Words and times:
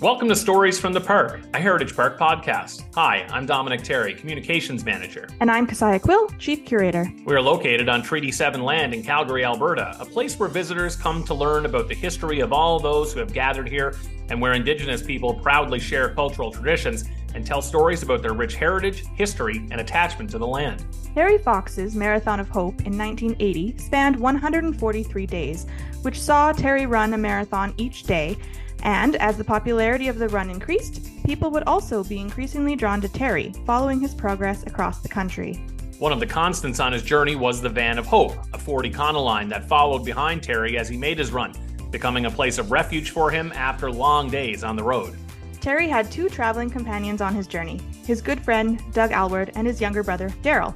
Welcome 0.00 0.30
to 0.30 0.36
Stories 0.36 0.80
from 0.80 0.94
the 0.94 1.00
Park, 1.00 1.42
a 1.52 1.60
Heritage 1.60 1.94
Park 1.94 2.18
podcast. 2.18 2.84
Hi, 2.94 3.26
I'm 3.28 3.44
Dominic 3.44 3.82
Terry, 3.82 4.14
Communications 4.14 4.82
Manager. 4.82 5.28
And 5.40 5.50
I'm 5.50 5.66
Kesia 5.66 6.00
Kvill, 6.00 6.32
Chief 6.38 6.64
Curator. 6.64 7.12
We 7.26 7.34
are 7.34 7.42
located 7.42 7.90
on 7.90 8.00
Treaty 8.00 8.32
7 8.32 8.62
land 8.62 8.94
in 8.94 9.02
Calgary, 9.02 9.44
Alberta, 9.44 9.94
a 10.00 10.06
place 10.06 10.38
where 10.38 10.48
visitors 10.48 10.96
come 10.96 11.22
to 11.24 11.34
learn 11.34 11.66
about 11.66 11.86
the 11.86 11.94
history 11.94 12.40
of 12.40 12.50
all 12.50 12.80
those 12.80 13.12
who 13.12 13.20
have 13.20 13.34
gathered 13.34 13.68
here 13.68 13.94
and 14.30 14.40
where 14.40 14.54
Indigenous 14.54 15.02
people 15.02 15.34
proudly 15.34 15.78
share 15.78 16.14
cultural 16.14 16.50
traditions 16.50 17.04
and 17.34 17.46
tell 17.46 17.60
stories 17.60 18.02
about 18.02 18.22
their 18.22 18.32
rich 18.32 18.54
heritage, 18.54 19.04
history, 19.16 19.58
and 19.70 19.82
attachment 19.82 20.30
to 20.30 20.38
the 20.38 20.46
land. 20.46 20.82
Terry 21.14 21.36
Fox's 21.36 21.94
Marathon 21.94 22.40
of 22.40 22.48
Hope 22.48 22.86
in 22.86 22.96
1980 22.96 23.76
spanned 23.76 24.16
143 24.18 25.26
days, 25.26 25.66
which 26.00 26.18
saw 26.18 26.52
Terry 26.52 26.86
run 26.86 27.12
a 27.12 27.18
marathon 27.18 27.74
each 27.76 28.04
day 28.04 28.38
and 28.82 29.16
as 29.16 29.36
the 29.36 29.44
popularity 29.44 30.08
of 30.08 30.18
the 30.18 30.28
run 30.28 30.50
increased, 30.50 31.08
people 31.24 31.50
would 31.50 31.64
also 31.64 32.04
be 32.04 32.18
increasingly 32.18 32.76
drawn 32.76 33.00
to 33.00 33.08
Terry, 33.08 33.52
following 33.66 34.00
his 34.00 34.14
progress 34.14 34.62
across 34.64 35.00
the 35.00 35.08
country. 35.08 35.54
One 35.98 36.12
of 36.12 36.20
the 36.20 36.26
constants 36.26 36.80
on 36.80 36.92
his 36.92 37.02
journey 37.02 37.36
was 37.36 37.60
the 37.60 37.68
Van 37.68 37.98
of 37.98 38.06
Hope, 38.06 38.32
a 38.54 38.58
Ford 38.58 38.86
Econoline 38.86 39.50
that 39.50 39.68
followed 39.68 40.04
behind 40.04 40.42
Terry 40.42 40.78
as 40.78 40.88
he 40.88 40.96
made 40.96 41.18
his 41.18 41.30
run, 41.30 41.52
becoming 41.90 42.24
a 42.24 42.30
place 42.30 42.58
of 42.58 42.72
refuge 42.72 43.10
for 43.10 43.30
him 43.30 43.52
after 43.54 43.90
long 43.90 44.30
days 44.30 44.64
on 44.64 44.76
the 44.76 44.82
road. 44.82 45.16
Terry 45.60 45.88
had 45.88 46.10
two 46.10 46.30
traveling 46.30 46.70
companions 46.70 47.20
on 47.20 47.34
his 47.34 47.46
journey 47.46 47.80
his 48.06 48.22
good 48.22 48.40
friend, 48.40 48.82
Doug 48.92 49.12
Alward, 49.12 49.52
and 49.54 49.66
his 49.66 49.80
younger 49.80 50.02
brother, 50.02 50.32
Darrell. 50.42 50.74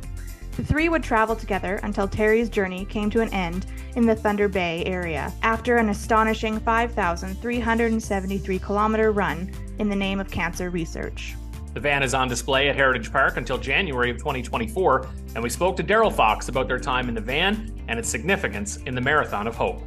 The 0.57 0.65
three 0.65 0.89
would 0.89 1.03
travel 1.03 1.35
together 1.35 1.81
until 1.83 2.07
Terry's 2.07 2.49
journey 2.49 2.85
came 2.85 3.11
to 3.11 3.21
an 3.21 3.29
end 3.35 3.67
in 3.97 4.07
the 4.07 4.15
Thunder 4.15 4.49
Bay 4.49 4.85
area 4.85 5.33
after 5.43 5.79
an 5.79 5.89
astonishing 5.89 6.61
5,373 6.61 8.59
kilometer 8.61 9.11
run 9.11 9.51
in 9.81 9.89
the 9.89 9.97
name 9.97 10.21
of 10.21 10.31
cancer 10.31 10.71
research. 10.71 11.35
The 11.73 11.81
van 11.81 12.05
is 12.05 12.15
on 12.15 12.29
display 12.29 12.69
at 12.69 12.77
Heritage 12.77 13.11
Park 13.11 13.37
until 13.37 13.59
January 13.59 14.11
of 14.11 14.19
2024, 14.19 15.09
and 15.35 15.43
we 15.43 15.51
spoke 15.51 15.77
to 15.77 15.83
Darrell 15.83 16.09
Fox 16.09 16.49
about 16.49 16.69
their 16.69 16.79
time 16.79 17.09
in 17.09 17.17
the 17.17 17.21
van 17.21 17.75
and 17.89 17.99
its 17.99 18.09
significance 18.09 18.77
in 18.87 18.95
the 18.95 19.01
Marathon 19.01 19.49
of 19.49 19.57
Hope. 19.57 19.83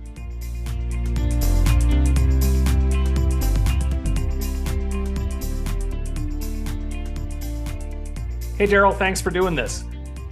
Hey, 8.58 8.66
Darrell, 8.66 8.92
thanks 8.92 9.22
for 9.22 9.30
doing 9.30 9.56
this. 9.56 9.86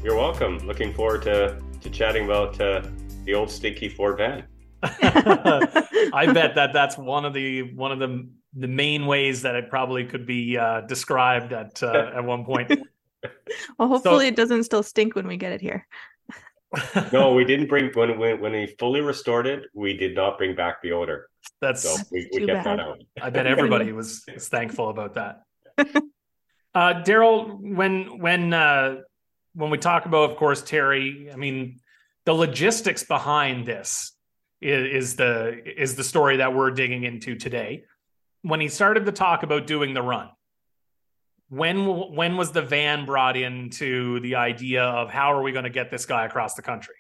You're 0.06 0.16
welcome. 0.16 0.60
Looking 0.60 0.94
forward 0.94 1.24
to 1.24 1.60
to 1.82 1.90
chatting 1.90 2.26
about 2.26 2.62
uh, 2.62 2.84
the 3.24 3.34
old 3.34 3.50
stinky 3.50 3.90
Ford 3.90 4.18
van. 4.18 4.44
I 4.84 6.30
bet 6.32 6.54
that 6.54 6.74
that's 6.74 6.96
one 6.96 7.26
of 7.26 7.34
the 7.34 7.74
one 7.74 7.92
of 7.92 7.98
the 7.98 8.30
the 8.54 8.68
main 8.68 9.08
ways 9.08 9.42
that 9.42 9.56
it 9.56 9.68
probably 9.68 10.06
could 10.06 10.28
be 10.28 10.60
uh, 10.60 10.82
described 10.82 11.54
at 11.54 11.82
uh, 11.82 12.12
at 12.14 12.24
one 12.24 12.46
point. 12.46 12.70
well, 13.80 13.88
hopefully 13.88 14.26
so, 14.26 14.28
it 14.28 14.36
doesn't 14.36 14.66
still 14.66 14.84
stink 14.84 15.16
when 15.16 15.26
we 15.26 15.38
get 15.38 15.52
it 15.54 15.60
here. 15.60 15.88
no, 17.12 17.34
we 17.34 17.44
didn't 17.44 17.68
bring 17.68 17.92
when 17.96 18.20
when 18.20 18.40
when 18.40 18.52
we 18.52 18.76
fully 18.78 19.02
restored 19.02 19.48
it. 19.48 19.64
We 19.74 19.98
did 19.98 20.14
not 20.14 20.38
bring 20.38 20.56
back 20.56 20.84
the 20.84 20.92
odor. 20.92 21.32
That's 21.62 21.82
so 21.82 21.96
we, 22.12 22.30
we 22.32 22.46
kept 22.46 22.64
bad. 22.64 22.78
that 22.78 22.86
out. 22.86 23.00
I 23.24 23.32
bet 23.32 23.48
everybody 23.48 23.92
was 23.92 24.24
was 24.32 24.50
thankful 24.50 24.90
about 24.90 25.16
that. 25.16 25.42
Uh, 26.76 27.02
Darrell, 27.02 27.58
when 27.58 28.20
when 28.20 28.54
uh, 28.54 28.98
when 29.56 29.70
we 29.70 29.78
talk 29.78 30.06
about, 30.06 30.30
of 30.30 30.38
course, 30.38 30.62
Terry, 30.62 31.30
I 31.32 31.36
mean, 31.36 31.80
the 32.26 32.34
logistics 32.34 33.04
behind 33.04 33.66
this 33.66 34.12
is, 34.62 35.04
is 35.04 35.16
the 35.16 35.62
is 35.82 35.96
the 35.96 36.04
story 36.04 36.38
that 36.38 36.54
we're 36.54 36.72
digging 36.72 37.04
into 37.04 37.36
today. 37.36 37.84
When 38.42 38.60
he 38.60 38.68
started 38.68 39.06
to 39.06 39.12
talk 39.12 39.44
about 39.44 39.66
doing 39.66 39.94
the 39.94 40.02
run, 40.02 40.30
when 41.50 41.86
when 42.16 42.38
was 42.38 42.52
the 42.52 42.62
van 42.62 43.06
brought 43.06 43.38
into 43.38 44.20
the 44.20 44.36
idea 44.36 44.84
of 44.84 45.10
how 45.10 45.34
are 45.34 45.42
we 45.42 45.52
going 45.52 45.64
to 45.64 45.70
get 45.70 45.90
this 45.90 46.06
guy 46.06 46.26
across 46.26 46.56
the 46.56 46.62
country? 46.62 46.96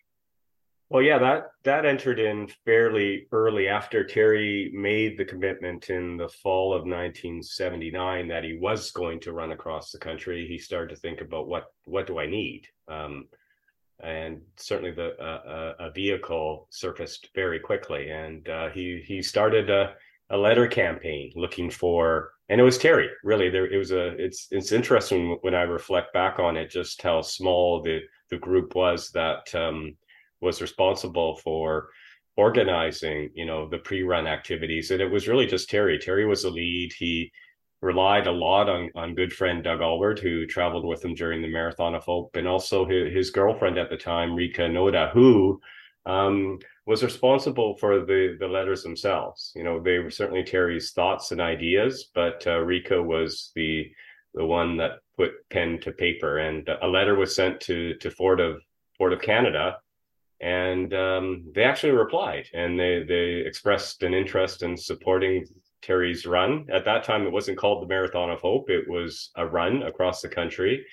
Well, 0.95 1.03
yeah, 1.03 1.19
that 1.19 1.47
that 1.65 1.85
entered 1.85 2.19
in 2.19 2.47
fairly 2.63 3.27
early 3.33 3.67
after 3.67 4.05
Terry 4.05 4.71
made 4.73 5.17
the 5.17 5.25
commitment 5.25 5.89
in 5.89 6.15
the 6.15 6.29
fall 6.29 6.71
of 6.71 6.83
1979 6.83 8.29
that 8.29 8.45
he 8.45 8.57
was 8.57 8.91
going 8.91 9.19
to 9.19 9.33
run 9.33 9.51
across 9.51 9.91
the 9.91 9.99
country. 9.99 10.47
He 10.47 10.57
started 10.57 10.95
to 10.95 11.01
think 11.01 11.19
about 11.19 11.49
what 11.49 11.65
what 11.83 12.07
do 12.07 12.17
I 12.17 12.27
need, 12.27 12.69
um, 12.87 13.27
and 13.99 14.39
certainly 14.55 14.91
the 14.91 15.19
uh, 15.21 15.73
a 15.79 15.91
vehicle 15.91 16.69
surfaced 16.69 17.27
very 17.35 17.59
quickly, 17.59 18.09
and 18.09 18.47
uh, 18.47 18.69
he 18.69 19.03
he 19.05 19.21
started 19.21 19.69
a, 19.69 19.95
a 20.29 20.37
letter 20.37 20.65
campaign 20.65 21.29
looking 21.35 21.69
for, 21.69 22.31
and 22.47 22.61
it 22.61 22.63
was 22.63 22.77
Terry 22.77 23.09
really. 23.21 23.49
There 23.49 23.67
it 23.69 23.77
was 23.77 23.91
a 23.91 24.15
it's 24.15 24.47
it's 24.49 24.71
interesting 24.71 25.39
when 25.41 25.55
I 25.55 25.63
reflect 25.63 26.13
back 26.13 26.39
on 26.39 26.55
it, 26.55 26.69
just 26.69 27.01
how 27.01 27.21
small 27.21 27.81
the 27.81 27.99
the 28.29 28.37
group 28.37 28.75
was 28.75 29.09
that. 29.09 29.53
Um, 29.53 29.97
was 30.45 30.61
responsible 30.61 31.35
for 31.43 31.89
organizing, 32.37 33.29
you 33.33 33.45
know, 33.45 33.67
the 33.67 33.77
pre-run 33.79 34.27
activities. 34.27 34.91
And 34.91 35.01
it 35.01 35.11
was 35.11 35.27
really 35.27 35.45
just 35.45 35.69
Terry. 35.69 35.97
Terry 35.97 36.25
was 36.25 36.43
the 36.43 36.49
lead. 36.49 36.93
He 36.93 37.31
relied 37.81 38.27
a 38.27 38.31
lot 38.31 38.69
on 38.69 38.89
on 38.95 39.15
good 39.15 39.31
friend 39.31 39.63
Doug 39.63 39.79
Alward 39.79 40.19
who 40.19 40.45
traveled 40.45 40.85
with 40.85 41.03
him 41.05 41.13
during 41.13 41.41
the 41.41 41.51
Marathon 41.51 41.95
of 41.95 42.03
Hope, 42.03 42.35
and 42.35 42.47
also 42.47 42.85
his, 42.85 43.13
his 43.13 43.31
girlfriend 43.31 43.77
at 43.77 43.89
the 43.89 43.97
time, 43.97 44.33
Rika 44.35 44.63
Noda, 44.63 45.11
who 45.11 45.59
um, 46.05 46.59
was 46.85 47.03
responsible 47.03 47.77
for 47.77 48.05
the 48.05 48.37
the 48.39 48.47
letters 48.47 48.83
themselves. 48.83 49.51
You 49.55 49.63
know, 49.63 49.79
they 49.79 49.99
were 49.99 50.09
certainly 50.11 50.43
Terry's 50.43 50.91
thoughts 50.91 51.31
and 51.31 51.41
ideas, 51.41 52.11
but 52.13 52.45
uh, 52.47 52.59
Rika 52.59 53.01
was 53.01 53.51
the 53.55 53.91
the 54.33 54.45
one 54.45 54.77
that 54.77 54.99
put 55.15 55.31
pen 55.49 55.79
to 55.81 55.91
paper, 55.91 56.39
and 56.39 56.67
a 56.81 56.87
letter 56.87 57.15
was 57.15 57.35
sent 57.35 57.61
to 57.61 57.95
to 57.95 58.09
Ford 58.09 58.39
of 58.39 58.61
Ford 58.97 59.13
of 59.13 59.21
Canada 59.21 59.77
and 60.41 60.93
um, 60.93 61.45
they 61.53 61.63
actually 61.63 61.93
replied 61.93 62.47
and 62.53 62.79
they 62.79 63.03
they 63.07 63.43
expressed 63.45 64.03
an 64.03 64.13
interest 64.13 64.63
in 64.63 64.75
supporting 64.77 65.45
Terry's 65.81 66.25
run. 66.25 66.65
At 66.71 66.85
that 66.85 67.03
time, 67.03 67.25
it 67.25 67.31
wasn't 67.31 67.57
called 67.57 67.83
the 67.83 67.87
Marathon 67.87 68.29
of 68.31 68.41
Hope; 68.41 68.69
it 68.69 68.89
was 68.89 69.31
a 69.35 69.45
run 69.45 69.83
across 69.83 70.21
the 70.21 70.29
country. 70.29 70.85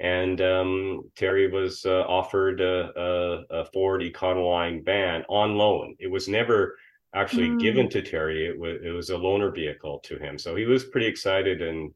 And 0.00 0.40
um, 0.40 1.02
Terry 1.16 1.50
was 1.50 1.86
uh, 1.86 2.02
offered 2.08 2.60
a, 2.60 2.90
a, 2.98 3.60
a, 3.60 3.64
Ford 3.66 4.02
Econoline 4.02 4.84
van 4.84 5.22
on 5.28 5.56
loan. 5.56 5.94
It 6.00 6.10
was 6.10 6.26
never 6.26 6.76
actually 7.14 7.48
mm. 7.48 7.60
given 7.60 7.88
to 7.90 8.02
Terry. 8.02 8.46
It 8.46 8.58
was 8.58 8.78
it 8.82 8.90
was 8.90 9.10
a 9.10 9.14
loaner 9.14 9.54
vehicle 9.54 10.00
to 10.00 10.18
him. 10.18 10.38
So 10.38 10.56
he 10.56 10.64
was 10.64 10.84
pretty 10.84 11.06
excited 11.06 11.62
and 11.62 11.92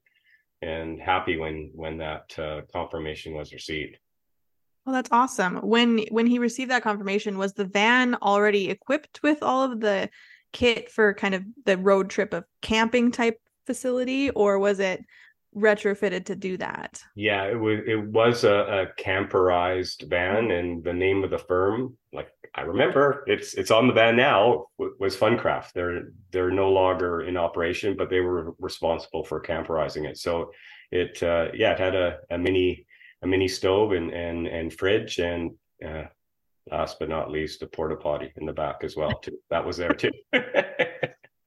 and 0.63 1.01
happy 1.01 1.37
when 1.37 1.71
when 1.75 1.99
that 1.99 2.39
uh, 2.39 2.63
confirmation 2.73 3.35
was 3.35 3.53
received. 3.53 3.99
Well, 4.89 4.95
that's 4.95 5.13
awesome. 5.13 5.57
When 5.57 5.99
when 6.11 6.27
he 6.27 6.39
received 6.39 6.71
that 6.71 6.83
confirmation, 6.83 7.37
was 7.37 7.53
the 7.53 7.67
van 7.67 8.15
already 8.23 8.71
equipped 8.71 9.23
with 9.23 9.43
all 9.43 9.63
of 9.63 9.81
the 9.81 10.09
kit 10.55 10.91
for 10.91 11.13
kind 11.13 11.35
of 11.35 11.45
the 11.67 11.77
road 11.77 12.09
trip 12.09 12.33
of 12.33 12.47
camping 12.63 13.11
type 13.11 13.39
facility, 13.67 14.31
or 14.31 14.59
was 14.59 14.81
it 14.81 15.05
retrofitted 15.55 16.25
to 16.25 16.37
do 16.37 16.57
that? 16.57 17.03
Yeah, 17.15 17.45
it 17.45 17.61
was 17.61 17.81
it 17.87 18.03
was 18.03 18.45
a, 18.45 18.55
a 18.89 19.03
camperized 19.03 20.09
van, 20.09 20.51
and 20.53 20.83
the 20.83 20.95
name 20.95 21.23
of 21.23 21.29
the 21.29 21.37
firm, 21.37 21.99
like 22.15 22.31
I 22.55 22.63
remember, 22.63 23.25
it's 23.27 23.53
it's 23.53 23.71
on 23.71 23.89
the 23.89 23.93
van 23.93 24.17
now. 24.17 24.69
Was 24.79 25.15
Funcraft. 25.15 25.75
They're 25.75 26.05
they're 26.33 26.51
no 26.51 26.71
longer 26.71 27.21
in 27.21 27.37
operation, 27.37 27.95
but 27.95 28.09
they 28.09 28.21
were 28.21 28.55
responsible 28.59 29.23
for 29.23 29.43
camperizing 29.43 30.09
it. 30.09 30.17
So 30.17 30.51
it 30.91 31.23
uh, 31.23 31.49
yeah, 31.53 31.73
it 31.73 31.79
had 31.79 31.95
a, 31.95 32.21
a 32.31 32.39
mini 32.39 32.87
a 33.23 33.27
mini 33.27 33.49
stove 33.49 33.93
and 33.93 34.13
and 34.13 34.47
and 34.47 34.73
fridge 34.73 35.19
and 35.19 35.53
uh, 35.85 36.05
last 36.71 36.99
but 36.99 37.09
not 37.09 37.31
least 37.31 37.63
a 37.63 37.67
porta 37.67 37.97
potty 37.97 38.33
in 38.37 38.47
the 38.47 38.53
back 38.53 38.81
as 38.83 38.97
well 38.97 39.13
too. 39.19 39.39
That 39.51 39.65
was 39.65 39.77
there 39.77 39.93
too. 39.93 40.11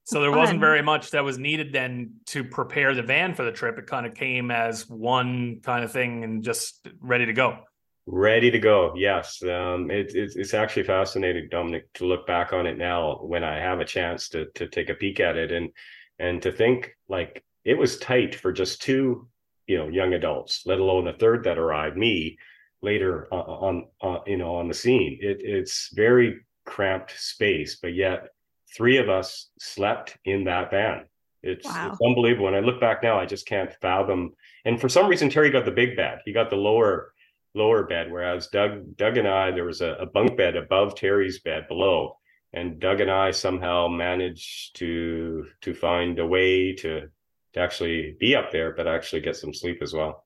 so 0.03 0.21
there 0.21 0.31
wasn't 0.31 0.59
very 0.59 0.81
much 0.81 1.11
that 1.11 1.23
was 1.23 1.37
needed 1.37 1.71
then 1.71 2.15
to 2.27 2.43
prepare 2.43 2.93
the 2.93 3.03
van 3.03 3.35
for 3.35 3.43
the 3.43 3.51
trip. 3.51 3.77
It 3.77 3.87
kind 3.87 4.05
of 4.05 4.13
came 4.13 4.51
as 4.51 4.89
one 4.89 5.59
kind 5.61 5.83
of 5.83 5.91
thing 5.91 6.23
and 6.23 6.43
just 6.43 6.87
ready 6.99 7.25
to 7.25 7.33
go. 7.33 7.59
Ready 8.07 8.49
to 8.49 8.59
go. 8.59 8.93
Yes. 8.95 9.41
Um, 9.43 9.91
it, 9.91 10.13
it's, 10.15 10.35
it's 10.35 10.53
actually 10.53 10.83
fascinating, 10.83 11.47
Dominic, 11.51 11.91
to 11.93 12.05
look 12.05 12.25
back 12.25 12.51
on 12.51 12.65
it 12.65 12.77
now 12.77 13.19
when 13.21 13.43
I 13.43 13.57
have 13.57 13.79
a 13.79 13.85
chance 13.85 14.27
to, 14.29 14.45
to 14.55 14.67
take 14.67 14.89
a 14.89 14.95
peek 14.95 15.19
at 15.19 15.37
it 15.37 15.51
and, 15.51 15.69
and 16.17 16.41
to 16.41 16.51
think 16.51 16.95
like 17.07 17.43
it 17.63 17.77
was 17.77 17.99
tight 17.99 18.33
for 18.33 18.51
just 18.51 18.81
two 18.81 19.27
you 19.71 19.77
know 19.77 19.87
young 19.87 20.13
adults 20.13 20.63
let 20.65 20.79
alone 20.79 21.07
a 21.07 21.13
third 21.13 21.45
that 21.45 21.57
arrived 21.57 21.97
me 21.97 22.37
later 22.81 23.27
uh, 23.31 23.35
on 23.67 23.87
uh, 24.01 24.19
you 24.27 24.37
know 24.37 24.55
on 24.55 24.67
the 24.67 24.73
scene. 24.73 25.17
It, 25.21 25.37
it's 25.41 25.89
very 25.93 26.41
cramped 26.65 27.13
space 27.17 27.77
but 27.81 27.93
yet 27.93 28.29
three 28.75 28.97
of 28.97 29.09
us 29.09 29.49
slept 29.59 30.17
in 30.25 30.43
that 30.45 30.71
van. 30.71 31.05
It's, 31.43 31.65
wow. 31.65 31.89
it's 31.91 32.01
unbelievable. 32.01 32.45
When 32.45 32.55
i 32.55 32.59
look 32.59 32.81
back 32.81 33.01
now 33.01 33.17
i 33.17 33.25
just 33.25 33.47
can't 33.47 33.73
fathom. 33.81 34.33
And 34.65 34.79
for 34.79 34.89
some 34.89 35.07
reason 35.07 35.29
terry 35.29 35.49
got 35.49 35.65
the 35.65 35.71
big 35.71 35.95
bed. 35.95 36.19
He 36.25 36.33
got 36.33 36.49
the 36.49 36.57
lower 36.69 37.13
lower 37.53 37.83
bed 37.83 38.11
whereas 38.11 38.47
doug 38.47 38.95
doug 38.95 39.17
and 39.17 39.27
i 39.27 39.51
there 39.51 39.65
was 39.65 39.81
a, 39.81 39.91
a 39.99 40.05
bunk 40.05 40.37
bed 40.37 40.55
above 40.55 40.95
terry's 40.95 41.39
bed 41.39 41.67
below. 41.69 42.17
And 42.53 42.81
Doug 42.81 42.99
and 42.99 43.09
I 43.09 43.31
somehow 43.31 43.87
managed 43.87 44.75
to 44.79 45.45
to 45.61 45.73
find 45.73 46.19
a 46.19 46.27
way 46.27 46.73
to 46.83 47.07
to 47.53 47.59
actually 47.59 48.15
be 48.19 48.35
up 48.35 48.51
there, 48.51 48.73
but 48.73 48.87
actually 48.87 49.21
get 49.21 49.35
some 49.35 49.53
sleep 49.53 49.81
as 49.81 49.93
well. 49.93 50.25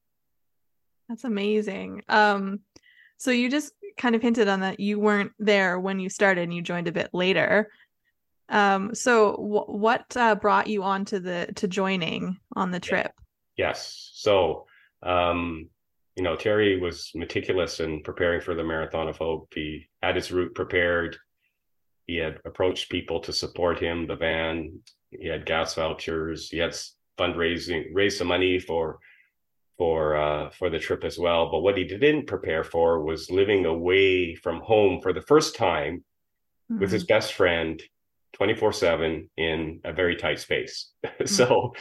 That's 1.10 1.24
amazing. 1.24 2.04
Um, 2.10 2.62
so 3.18 3.32
you 3.32 3.50
just 3.50 3.74
kind 3.98 4.16
of 4.16 4.22
hinted 4.22 4.48
on 4.48 4.62
that 4.62 4.80
you 4.80 5.00
weren't 5.00 5.32
there 5.40 5.80
when 5.80 6.00
you 6.00 6.10
started 6.10 6.44
and 6.44 6.54
you 6.54 6.62
joined 6.62 6.88
a 6.88 6.92
bit 6.92 7.10
later. 7.14 7.72
Um, 8.50 8.94
so 8.94 9.32
w- 9.32 9.66
what 9.66 10.06
uh, 10.16 10.36
brought 10.36 10.68
you 10.68 10.84
on 10.84 11.06
to 11.06 11.20
the 11.20 11.50
to 11.56 11.68
joining 11.68 12.38
on 12.56 12.72
the 12.72 12.80
trip? 12.80 13.12
Yes. 13.58 14.12
So 14.14 14.68
um, 15.02 15.70
you 16.16 16.24
know, 16.24 16.36
Terry 16.36 16.80
was 16.80 17.12
meticulous 17.14 17.80
in 17.80 18.02
preparing 18.02 18.42
for 18.42 18.56
the 18.56 18.64
Marathon 18.64 19.08
of 19.08 19.18
Hope. 19.18 19.52
He 19.54 19.88
had 20.02 20.16
his 20.16 20.32
route 20.32 20.56
prepared. 20.56 21.18
He 22.08 22.16
had 22.18 22.40
approached 22.46 22.90
people 22.90 23.20
to 23.22 23.34
support 23.34 23.80
him, 23.80 24.08
the 24.08 24.16
van. 24.16 24.80
He 25.12 25.28
had 25.28 25.46
gas 25.46 25.76
vouchers. 25.76 26.50
He 26.50 26.58
had 26.58 26.76
fundraising, 27.18 27.86
raised 27.94 28.18
some 28.18 28.28
money 28.28 28.60
for 28.60 29.00
for 29.78 30.16
uh, 30.16 30.50
for 30.52 30.70
the 30.70 30.80
trip 30.80 31.04
as 31.04 31.18
well. 31.18 31.52
But 31.52 31.60
what 31.60 31.78
he 31.78 31.84
didn't 31.84 32.28
prepare 32.28 32.64
for 32.64 33.04
was 33.04 33.32
living 33.32 33.66
away 33.66 34.36
from 34.36 34.62
home 34.62 35.02
for 35.02 35.14
the 35.14 35.22
first 35.22 35.56
time 35.56 36.04
mm-hmm. 36.72 36.80
with 36.80 36.92
his 36.92 37.04
mm-hmm. 37.04 37.14
best 37.14 37.34
friend, 37.34 37.82
twenty 38.34 38.56
four 38.56 38.72
seven 38.72 39.30
in 39.38 39.82
a 39.84 39.94
very 39.94 40.16
tight 40.16 40.40
space. 40.40 40.92
Mm-hmm. 41.06 41.28
so 41.28 41.74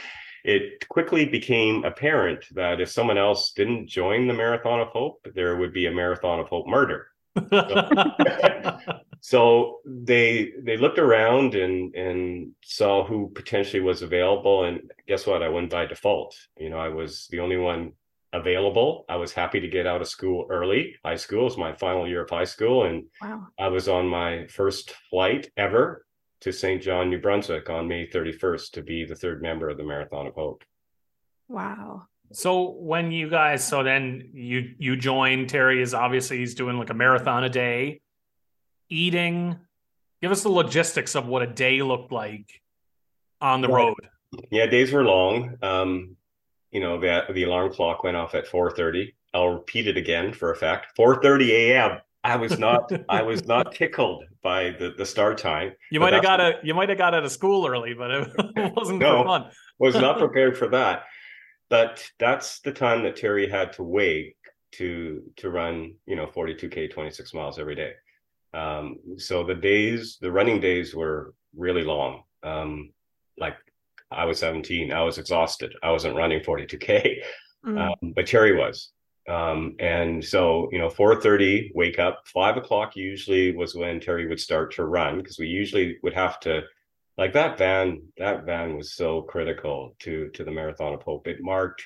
it 0.45 0.87
quickly 0.89 1.25
became 1.25 1.83
apparent 1.83 2.45
that 2.53 2.79
if 2.79 2.91
someone 2.91 3.17
else 3.17 3.51
didn't 3.53 3.87
join 3.87 4.27
the 4.27 4.33
Marathon 4.33 4.79
of 4.79 4.89
Hope, 4.89 5.25
there 5.33 5.57
would 5.57 5.73
be 5.73 5.87
a 5.87 5.91
Marathon 5.91 6.39
of 6.39 6.47
Hope 6.47 6.67
murder. 6.67 7.07
so, 7.49 7.65
so 9.25 9.79
they 9.85 10.51
they 10.61 10.77
looked 10.77 10.99
around 10.99 11.55
and 11.55 11.95
and 11.95 12.51
saw 12.63 13.03
who 13.03 13.31
potentially 13.33 13.81
was 13.81 14.03
available, 14.03 14.65
and 14.65 14.91
guess 15.07 15.25
what? 15.25 15.41
I 15.41 15.49
went 15.49 15.71
by 15.71 15.87
default. 15.87 16.37
You 16.59 16.69
know, 16.69 16.77
I 16.77 16.89
was 16.89 17.27
the 17.31 17.39
only 17.39 17.57
one 17.57 17.93
available. 18.33 19.03
I 19.09 19.15
was 19.15 19.33
happy 19.33 19.59
to 19.59 19.67
get 19.67 19.87
out 19.87 19.99
of 19.99 20.07
school 20.07 20.45
early. 20.51 20.95
High 21.03 21.15
school 21.15 21.45
was 21.45 21.57
my 21.57 21.73
final 21.73 22.07
year 22.07 22.21
of 22.21 22.29
high 22.29 22.43
school, 22.43 22.83
and 22.83 23.05
wow. 23.19 23.47
I 23.57 23.67
was 23.69 23.89
on 23.89 24.07
my 24.07 24.45
first 24.45 24.93
flight 25.09 25.49
ever 25.57 26.05
to 26.41 26.51
St. 26.51 26.79
John, 26.79 27.09
New 27.09 27.19
Brunswick 27.19 27.67
on 27.67 27.87
May 27.87 28.05
31st 28.05 28.73
to 28.73 28.83
be 28.83 29.05
the 29.05 29.15
third 29.15 29.41
member 29.41 29.69
of 29.69 29.77
the 29.77 29.83
Marathon 29.83 30.27
of 30.27 30.35
Hope. 30.35 30.63
Wow. 31.47 32.03
So 32.31 32.75
when 32.77 33.11
you 33.11 33.27
guys, 33.31 33.67
so 33.67 33.81
then 33.81 34.29
you 34.33 34.75
you 34.77 34.95
join 34.95 35.47
Terry 35.47 35.81
is 35.81 35.95
obviously 35.95 36.37
he's 36.37 36.53
doing 36.53 36.77
like 36.77 36.91
a 36.91 36.93
marathon 36.93 37.43
a 37.43 37.49
day, 37.49 38.01
eating. 38.89 39.59
Give 40.21 40.31
us 40.31 40.43
the 40.43 40.49
logistics 40.49 41.15
of 41.15 41.27
what 41.27 41.41
a 41.41 41.47
day 41.47 41.81
looked 41.81 42.11
like 42.11 42.61
on 43.41 43.61
the 43.61 43.67
road. 43.67 43.95
Yeah, 44.51 44.65
days 44.65 44.91
were 44.91 45.03
long. 45.03 45.57
Um, 45.61 46.17
you 46.71 46.79
know, 46.79 46.99
the 46.99 47.23
the 47.33 47.43
alarm 47.43 47.71
clock 47.71 48.03
went 48.03 48.17
off 48.17 48.35
at 48.35 48.47
4:30. 48.47 49.13
I'll 49.33 49.49
repeat 49.49 49.87
it 49.87 49.97
again 49.97 50.33
for 50.33 50.51
effect. 50.51 50.97
4:30 50.97 51.49
a.m. 51.49 51.99
I 52.23 52.35
was 52.37 52.57
not 52.57 52.91
I 53.07 53.21
was 53.21 53.45
not 53.47 53.73
tickled 53.73 54.25
by 54.41 54.71
the, 54.71 54.93
the 54.97 55.05
start 55.05 55.37
time. 55.37 55.73
You 55.91 55.99
might 55.99 56.13
have 56.13 56.23
got 56.23 56.41
a 56.41 56.59
you 56.63 56.73
might 56.73 56.89
have 56.89 56.97
got 56.97 57.13
out 57.13 57.23
of 57.23 57.31
school 57.31 57.67
early, 57.67 57.93
but 57.93 58.11
it 58.11 58.27
wasn't 58.75 58.99
no, 58.99 59.23
fun. 59.23 59.51
was 59.79 59.95
not 59.95 60.17
prepared 60.25 60.57
for 60.57 60.67
that. 60.69 61.03
But 61.69 62.03
that's 62.19 62.59
the 62.59 62.71
time 62.71 63.03
that 63.03 63.15
Terry 63.15 63.49
had 63.49 63.73
to 63.73 63.83
wake 63.83 64.37
to 64.73 65.23
to 65.37 65.49
run, 65.49 65.95
you 66.05 66.15
know, 66.15 66.25
42k 66.25 66.91
26 66.91 67.33
miles 67.33 67.59
every 67.59 67.75
day. 67.75 67.93
Um, 68.55 68.99
so 69.17 69.43
the 69.43 69.55
days, 69.55 70.17
the 70.21 70.31
running 70.31 70.61
days 70.61 70.95
were 70.95 71.33
really 71.55 71.83
long. 71.83 72.23
Um, 72.41 72.93
like 73.37 73.57
I 74.11 74.25
was 74.25 74.39
17, 74.39 74.91
I 74.91 75.01
was 75.01 75.17
exhausted. 75.17 75.73
I 75.83 75.91
wasn't 75.91 76.15
running 76.15 76.39
42k, 76.39 77.17
mm. 77.65 77.79
um, 77.79 78.13
but 78.15 78.27
Terry 78.27 78.55
was. 78.55 78.91
Um, 79.27 79.75
and 79.79 80.23
so, 80.23 80.69
you 80.71 80.77
know, 80.77 80.89
4:30, 80.89 81.71
wake 81.73 81.99
up. 81.99 82.21
Five 82.27 82.57
o'clock 82.57 82.95
usually 82.95 83.55
was 83.55 83.75
when 83.75 83.99
Terry 83.99 84.27
would 84.27 84.39
start 84.39 84.73
to 84.75 84.85
run 84.85 85.17
because 85.17 85.39
we 85.39 85.47
usually 85.47 85.97
would 86.03 86.13
have 86.13 86.39
to, 86.41 86.61
like 87.17 87.33
that 87.33 87.57
van. 87.57 88.03
That 88.17 88.45
van 88.45 88.77
was 88.77 88.93
so 88.93 89.23
critical 89.23 89.95
to 90.01 90.29
to 90.29 90.43
the 90.43 90.51
Marathon 90.51 90.93
of 90.93 91.01
Hope. 91.01 91.27
It 91.27 91.41
marked 91.41 91.83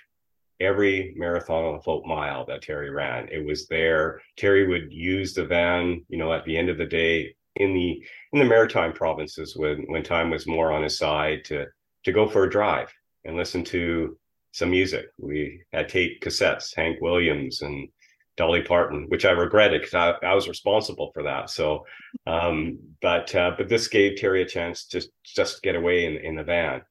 every 0.60 1.14
Marathon 1.18 1.76
of 1.76 1.84
Hope 1.84 2.06
mile 2.06 2.46
that 2.46 2.62
Terry 2.62 2.90
ran. 2.90 3.28
It 3.32 3.46
was 3.46 3.68
there. 3.68 4.22
Terry 4.38 4.68
would 4.68 4.92
use 4.92 5.34
the 5.34 5.46
van, 5.46 6.06
you 6.10 6.18
know, 6.18 6.34
at 6.34 6.46
the 6.46 6.58
end 6.58 6.70
of 6.70 6.78
the 6.78 6.86
day 6.86 7.36
in 7.56 7.74
the 7.74 8.04
in 8.34 8.40
the 8.40 8.46
maritime 8.46 8.94
provinces 8.94 9.56
when 9.56 9.84
when 9.88 10.04
time 10.04 10.30
was 10.30 10.48
more 10.48 10.72
on 10.72 10.84
his 10.84 10.98
side 10.98 11.44
to 11.46 11.66
to 12.06 12.12
go 12.12 12.28
for 12.28 12.44
a 12.44 12.50
drive 12.50 12.94
and 13.26 13.36
listen 13.36 13.64
to 13.64 14.18
some 14.52 14.72
music. 14.72 15.08
We 15.18 15.62
had 15.72 15.90
tape 15.90 16.22
cassettes, 16.22 16.76
Hank 16.76 17.02
Williams 17.02 17.62
and 17.62 17.90
Dolly 18.38 18.62
Parton, 18.62 19.06
which 19.10 19.26
I 19.26 19.32
regretted 19.32 19.82
because 19.82 19.94
I, 19.94 20.26
I, 20.26 20.34
was 20.34 20.48
responsible 20.48 21.12
for 21.14 21.24
that. 21.24 21.50
So, 21.50 21.86
um, 22.26 22.80
but 23.02 23.36
uh, 23.36 23.52
but 23.58 23.68
this 23.68 23.90
gave 23.90 24.18
Terry 24.18 24.42
a 24.42 24.46
chance 24.46 24.86
to 24.88 25.06
just 25.26 25.62
get 25.62 25.76
away 25.76 26.06
in 26.06 26.18
in 26.18 26.36
the 26.36 26.44
van. 26.44 26.82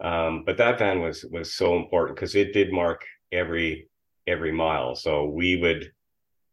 Um, 0.00 0.44
but 0.44 0.58
that 0.58 0.78
van 0.78 1.00
was 1.00 1.24
was 1.30 1.54
so 1.54 1.76
important 1.76 2.16
because 2.16 2.34
it 2.34 2.52
did 2.52 2.72
mark 2.72 3.04
every 3.32 3.88
every 4.26 4.52
mile. 4.52 4.94
So 4.94 5.24
we 5.24 5.56
would 5.56 5.92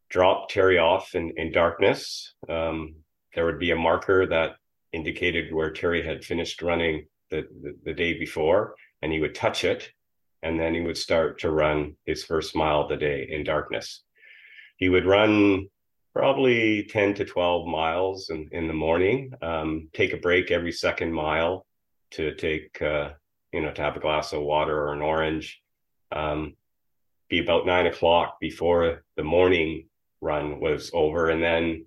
drop 0.09 0.49
Terry 0.49 0.77
off 0.77 1.15
in 1.15 1.33
in 1.37 1.51
darkness. 1.51 2.33
Um, 2.47 2.95
there 3.35 3.45
would 3.45 3.59
be 3.59 3.71
a 3.71 3.75
marker 3.75 4.25
that 4.27 4.55
indicated 4.91 5.53
where 5.53 5.71
Terry 5.71 6.05
had 6.05 6.23
finished 6.23 6.61
running 6.61 7.07
the, 7.31 7.47
the, 7.61 7.75
the 7.83 7.93
day 7.93 8.17
before, 8.19 8.75
and 9.01 9.11
he 9.11 9.19
would 9.19 9.33
touch 9.33 9.63
it 9.63 9.91
and 10.43 10.59
then 10.59 10.75
he 10.75 10.81
would 10.81 10.97
start 10.97 11.39
to 11.39 11.49
run 11.49 11.95
his 12.05 12.23
first 12.23 12.55
mile 12.55 12.81
of 12.81 12.89
the 12.89 12.97
day 12.97 13.27
in 13.31 13.43
darkness. 13.43 14.03
He 14.75 14.89
would 14.89 15.05
run 15.05 15.67
probably 16.13 16.83
10 16.83 17.15
to 17.15 17.25
12 17.25 17.65
miles 17.65 18.29
in, 18.29 18.49
in 18.51 18.67
the 18.67 18.73
morning, 18.73 19.31
um, 19.41 19.89
take 19.93 20.13
a 20.13 20.17
break 20.17 20.51
every 20.51 20.73
second 20.73 21.11
mile 21.11 21.65
to 22.11 22.35
take, 22.35 22.79
uh, 22.81 23.11
you 23.53 23.61
know, 23.61 23.71
to 23.71 23.81
have 23.81 23.95
a 23.95 24.01
glass 24.01 24.33
of 24.33 24.41
water 24.41 24.75
or 24.75 24.93
an 24.93 25.01
orange. 25.01 25.61
Um, 26.11 26.55
be 27.29 27.39
about 27.39 27.65
nine 27.65 27.85
o'clock 27.85 28.39
before 28.39 29.03
the 29.15 29.23
morning 29.23 29.87
run 30.21 30.59
was 30.59 30.91
over. 30.93 31.29
And 31.29 31.41
then 31.41 31.85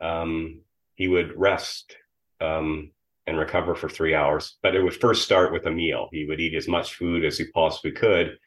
um, 0.00 0.60
he 0.94 1.08
would 1.08 1.38
rest 1.38 1.96
um, 2.40 2.90
and 3.26 3.38
recover 3.38 3.74
for 3.74 3.88
three 3.88 4.14
hours. 4.14 4.56
But 4.62 4.74
it 4.74 4.82
would 4.82 5.00
first 5.00 5.24
start 5.24 5.52
with 5.52 5.66
a 5.66 5.70
meal. 5.70 6.08
He 6.12 6.26
would 6.26 6.40
eat 6.40 6.54
as 6.54 6.68
much 6.68 6.94
food 6.94 7.24
as 7.24 7.38
he 7.38 7.46
possibly 7.52 7.92
could. 7.92 8.38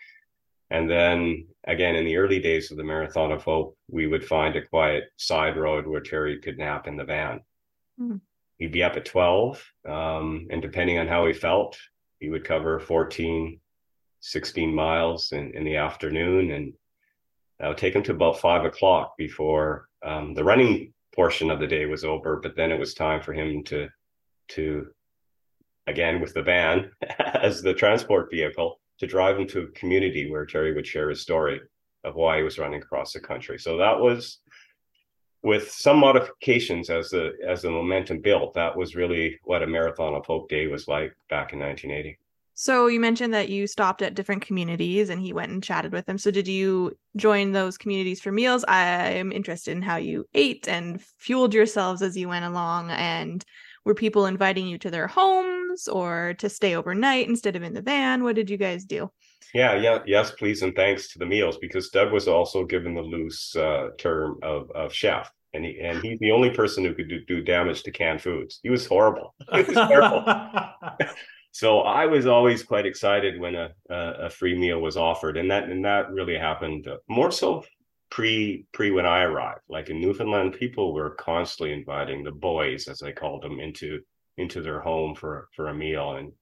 And 0.69 0.89
then 0.89 1.47
again, 1.65 1.95
in 1.95 2.05
the 2.05 2.17
early 2.17 2.39
days 2.39 2.71
of 2.71 2.77
the 2.77 2.83
Marathon 2.83 3.31
of 3.31 3.43
Hope, 3.43 3.77
we 3.89 4.07
would 4.07 4.25
find 4.25 4.55
a 4.55 4.65
quiet 4.65 5.05
side 5.17 5.57
road 5.57 5.87
where 5.87 6.01
Terry 6.01 6.39
could 6.39 6.57
nap 6.57 6.87
in 6.87 6.97
the 6.97 7.05
van. 7.05 7.41
Mm. 7.99 8.21
He'd 8.57 8.71
be 8.71 8.83
up 8.83 8.97
at 8.97 9.05
12. 9.05 9.65
Um, 9.87 10.47
and 10.51 10.61
depending 10.61 10.99
on 10.99 11.07
how 11.07 11.25
he 11.25 11.33
felt, 11.33 11.77
he 12.19 12.29
would 12.29 12.43
cover 12.43 12.79
14, 12.79 13.59
16 14.19 14.73
miles 14.73 15.31
in, 15.31 15.51
in 15.55 15.63
the 15.63 15.75
afternoon. 15.75 16.51
And 16.51 16.73
that 17.59 17.67
would 17.67 17.77
take 17.77 17.95
him 17.95 18.03
to 18.03 18.11
about 18.11 18.39
five 18.39 18.65
o'clock 18.65 19.15
before 19.17 19.87
um, 20.03 20.33
the 20.33 20.43
running 20.43 20.93
portion 21.15 21.49
of 21.49 21.59
the 21.59 21.67
day 21.67 21.85
was 21.85 22.03
over. 22.03 22.37
But 22.37 22.55
then 22.55 22.71
it 22.71 22.79
was 22.79 22.93
time 22.93 23.21
for 23.21 23.33
him 23.33 23.63
to 23.65 23.89
to, 24.49 24.87
again, 25.85 26.19
with 26.19 26.33
the 26.33 26.41
van 26.41 26.91
as 27.19 27.61
the 27.61 27.73
transport 27.73 28.29
vehicle, 28.31 28.79
to 28.99 29.07
drive 29.07 29.39
him 29.39 29.47
to 29.47 29.61
a 29.61 29.67
community 29.67 30.29
where 30.29 30.45
Terry 30.45 30.73
would 30.73 30.87
share 30.87 31.09
his 31.09 31.21
story 31.21 31.61
of 32.03 32.15
why 32.15 32.37
he 32.37 32.43
was 32.43 32.57
running 32.57 32.81
across 32.81 33.13
the 33.13 33.19
country. 33.19 33.59
So 33.59 33.77
that 33.77 33.99
was 33.99 34.39
with 35.43 35.71
some 35.71 35.97
modifications 35.97 36.89
as 36.89 37.09
the 37.09 37.33
as 37.47 37.61
the 37.61 37.69
momentum 37.69 38.19
built. 38.21 38.53
That 38.53 38.75
was 38.75 38.95
really 38.95 39.39
what 39.43 39.63
a 39.63 39.67
marathon 39.67 40.13
of 40.15 40.25
hope 40.25 40.49
day 40.49 40.67
was 40.67 40.87
like 40.87 41.15
back 41.29 41.53
in 41.53 41.59
1980. 41.59 42.17
So 42.61 42.87
you 42.87 42.99
mentioned 42.99 43.33
that 43.33 43.47
you 43.47 43.67
stopped 43.67 44.01
at 44.01 44.15
different 44.15 44.45
communities 44.45 45.09
and 45.09 45.21
he 45.21 45.31
went 45.31 45.53
and 45.53 45.63
chatted 45.63 45.93
with 45.93 46.05
them. 46.05 46.17
So 46.17 46.29
did 46.29 46.45
you 46.45 46.91
join 47.15 47.53
those 47.53 47.77
communities 47.77 48.19
for 48.19 48.33
meals? 48.33 48.65
I 48.67 48.83
am 49.11 49.31
interested 49.31 49.71
in 49.71 49.81
how 49.81 49.95
you 49.95 50.25
ate 50.33 50.67
and 50.67 51.01
fueled 51.01 51.53
yourselves 51.53 52.01
as 52.01 52.17
you 52.17 52.27
went 52.27 52.43
along 52.43 52.91
and 52.91 53.45
were 53.85 53.95
people 53.95 54.25
inviting 54.25 54.67
you 54.67 54.77
to 54.79 54.91
their 54.91 55.07
homes 55.07 55.87
or 55.87 56.35
to 56.39 56.49
stay 56.49 56.75
overnight 56.75 57.29
instead 57.29 57.55
of 57.55 57.63
in 57.63 57.73
the 57.73 57.81
van? 57.81 58.25
What 58.25 58.35
did 58.35 58.49
you 58.49 58.57
guys 58.57 58.83
do? 58.83 59.09
Yeah, 59.53 59.75
yeah, 59.75 59.99
yes, 60.05 60.31
please, 60.31 60.61
and 60.61 60.75
thanks 60.75 61.11
to 61.13 61.19
the 61.19 61.25
meals 61.25 61.57
because 61.57 61.89
Doug 61.89 62.11
was 62.11 62.27
also 62.27 62.65
given 62.65 62.93
the 62.93 63.01
loose 63.01 63.55
uh, 63.55 63.89
term 63.97 64.37
of 64.43 64.69
of 64.71 64.93
chef, 64.93 65.31
and 65.53 65.65
he 65.65 65.79
and 65.79 66.01
he's 66.03 66.19
the 66.19 66.31
only 66.31 66.51
person 66.51 66.85
who 66.85 66.93
could 66.93 67.09
do, 67.09 67.25
do 67.25 67.41
damage 67.41 67.83
to 67.83 67.91
canned 67.91 68.21
foods. 68.21 68.59
He 68.61 68.69
was 68.69 68.85
horrible. 68.85 69.33
He 69.53 69.63
was 69.63 69.75
terrible. 69.75 70.23
so 71.51 71.79
I 71.79 72.05
was 72.05 72.27
always 72.27 72.63
quite 72.63 72.85
excited 72.85 73.39
when 73.39 73.55
a, 73.55 73.71
a, 73.89 73.97
a 74.25 74.29
free 74.29 74.57
meal 74.57 74.79
was 74.81 74.97
offered, 74.97 75.37
and 75.37 75.49
that 75.49 75.63
and 75.63 75.83
that 75.85 76.11
really 76.11 76.37
happened 76.37 76.87
uh, 76.87 76.97
more 77.07 77.31
so 77.31 77.63
pre 78.09 78.65
pre 78.71 78.91
when 78.91 79.05
I 79.05 79.21
arrived. 79.21 79.61
Like 79.67 79.89
in 79.89 80.01
Newfoundland, 80.01 80.53
people 80.53 80.93
were 80.93 81.11
constantly 81.11 81.73
inviting 81.73 82.23
the 82.23 82.31
boys, 82.31 82.87
as 82.87 83.01
I 83.01 83.11
called 83.11 83.43
them, 83.43 83.59
into 83.59 84.01
into 84.37 84.61
their 84.61 84.79
home 84.79 85.15
for 85.15 85.47
for 85.55 85.69
a 85.69 85.73
meal. 85.73 86.13
And 86.17 86.33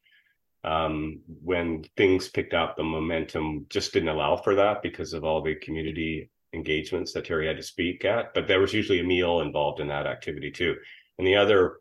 um, 0.64 1.20
when 1.44 1.84
things 1.96 2.30
picked 2.30 2.54
up, 2.54 2.76
the 2.76 2.84
momentum 2.84 3.66
just 3.70 3.94
didn't 3.94 4.10
allow 4.10 4.36
for 4.38 4.56
that 4.56 4.82
because 4.82 5.14
of 5.14 5.24
all 5.24 5.42
the 5.42 5.56
community 5.56 6.30
engagements 6.54 7.14
that 7.14 7.26
Terry 7.26 7.48
had 7.48 7.58
to 7.58 7.64
speak 7.64 8.06
at. 8.06 8.34
But 8.34 8.48
there 8.48 8.60
was 8.60 8.74
usually 8.74 9.00
a 9.00 9.04
meal 9.04 9.42
involved 9.42 9.80
in 9.80 9.88
that 9.88 10.08
activity 10.08 10.52
too. 10.52 10.76
And 11.18 11.28
the 11.28 11.36
other 11.36 11.78